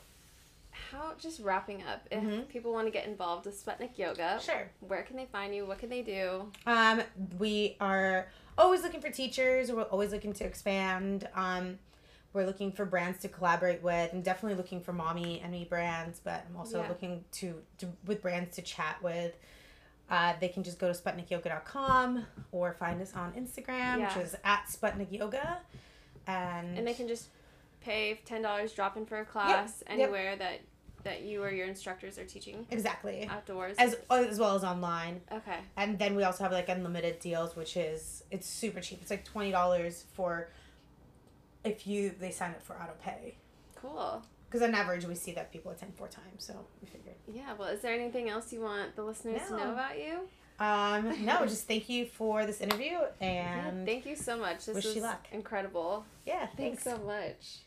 how 0.72 1.14
just 1.20 1.40
wrapping 1.42 1.84
up, 1.84 2.06
if 2.12 2.22
Mhm. 2.24 2.48
people 2.50 2.74
want 2.74 2.88
to 2.88 2.92
get 2.92 3.06
involved 3.06 3.46
with 3.46 3.64
Sputnik 3.64 3.98
Yoga, 3.98 4.40
sure 4.44 4.70
where 4.82 5.04
can 5.04 5.16
they 5.16 5.26
find 5.26 5.54
you? 5.56 5.66
What 5.66 5.78
can 5.80 5.90
they 5.90 6.02
do? 6.02 6.52
Um, 6.66 7.02
we 7.40 7.78
are 7.80 8.28
always 8.58 8.82
looking 8.84 9.00
for 9.02 9.10
teachers. 9.10 9.72
We're 9.72 9.84
always 9.84 10.12
looking 10.12 10.34
to 10.34 10.44
expand. 10.46 11.30
Um, 11.36 11.80
we're 12.34 12.46
looking 12.46 12.72
for 12.72 12.86
brands 12.86 13.20
to 13.20 13.28
collaborate 13.30 13.82
with. 13.84 14.14
I'm 14.14 14.22
definitely 14.22 14.56
looking 14.58 14.82
for 14.82 14.94
mommy 14.94 15.42
and 15.44 15.52
me 15.52 15.66
brands, 15.66 16.20
but 16.24 16.46
I'm 16.50 16.56
also 16.56 16.82
Yeah. 16.82 16.88
looking 16.90 17.26
to, 17.34 17.62
to 17.80 17.88
with 18.06 18.22
brands 18.22 18.56
to 18.56 18.62
chat 18.62 19.02
with. 19.04 19.36
Uh, 20.10 20.34
they 20.40 20.48
can 20.50 20.64
just 20.64 20.78
go 20.80 20.92
to 20.92 20.98
sputnikyoga.com 20.98 22.26
or 22.52 22.74
find 22.74 23.02
us 23.02 23.14
on 23.16 23.32
Instagram, 23.34 24.00
Yeah. 24.00 24.16
which 24.18 24.26
is 24.26 24.36
at 24.44 24.66
sputnikyoga. 24.68 25.58
And, 26.28 26.78
And 26.78 26.88
they 26.88 26.94
can 26.94 27.08
just 27.08 27.28
pay 27.82 28.20
ten 28.26 28.42
dollars, 28.42 28.74
drop 28.74 28.96
in 28.98 29.06
for 29.06 29.20
a 29.20 29.26
class 29.26 29.84
yep. 29.88 30.00
anywhere 30.00 30.36
that 30.36 30.60
that 31.04 31.24
you 31.24 31.42
or 31.42 31.50
your 31.50 31.66
instructors 31.66 32.20
are 32.20 32.26
teaching 32.26 32.68
exactly 32.70 33.28
outdoors. 33.28 33.76
as 33.80 33.98
as 34.12 34.40
well 34.40 34.56
as 34.56 34.64
online. 34.64 35.20
okay, 35.32 35.58
And 35.76 35.98
then 35.98 36.16
we 36.16 36.24
also 36.24 36.44
have 36.44 36.52
like 36.54 36.70
unlimited 36.70 37.20
deals, 37.20 37.56
which 37.56 37.76
is 37.76 38.24
it's 38.30 38.48
super 38.48 38.82
cheap. 38.82 39.00
It's 39.02 39.10
like 39.10 39.26
twenty 39.26 39.52
dollars 39.52 40.06
for 40.14 40.50
if 41.64 41.86
you 41.88 42.14
they 42.20 42.32
sign 42.32 42.52
up 42.52 42.62
for 42.62 42.74
auto 42.76 42.94
pay. 43.04 43.36
cool. 43.76 44.22
Because 44.50 44.68
on 44.68 44.76
average 44.76 45.06
we 45.06 45.16
see 45.16 45.32
that 45.34 45.52
people 45.54 45.72
attend 45.72 45.96
four 45.96 46.08
times, 46.10 46.44
so 46.44 46.54
we 46.82 46.88
figured. 46.88 47.16
Yeah. 47.32 47.54
Well, 47.58 47.70
is 47.70 47.82
there 47.82 47.94
anything 47.94 48.30
else 48.30 48.52
you 48.52 48.60
want 48.62 48.96
the 48.98 49.04
listeners 49.04 49.42
to 49.48 49.56
know 49.56 49.72
about 49.72 49.98
you? 49.98 50.28
Um, 50.60 51.26
no, 51.26 51.46
just 51.48 51.68
thank 51.68 51.88
you 51.90 52.06
for 52.06 52.46
this 52.46 52.60
interview 52.62 52.98
Yeah, 53.22 53.68
and 53.70 53.86
thank 53.88 54.06
you 54.06 54.16
so 54.18 54.38
much. 54.38 54.66
This 54.66 54.76
wish 54.76 54.86
you 54.86 54.94
was 54.96 55.04
luck. 55.04 55.26
incredible. 55.32 56.06
yeah, 56.26 56.48
Thanks 56.58 56.84
thanks. 56.84 56.84
so 56.84 56.98
much. 57.06 57.60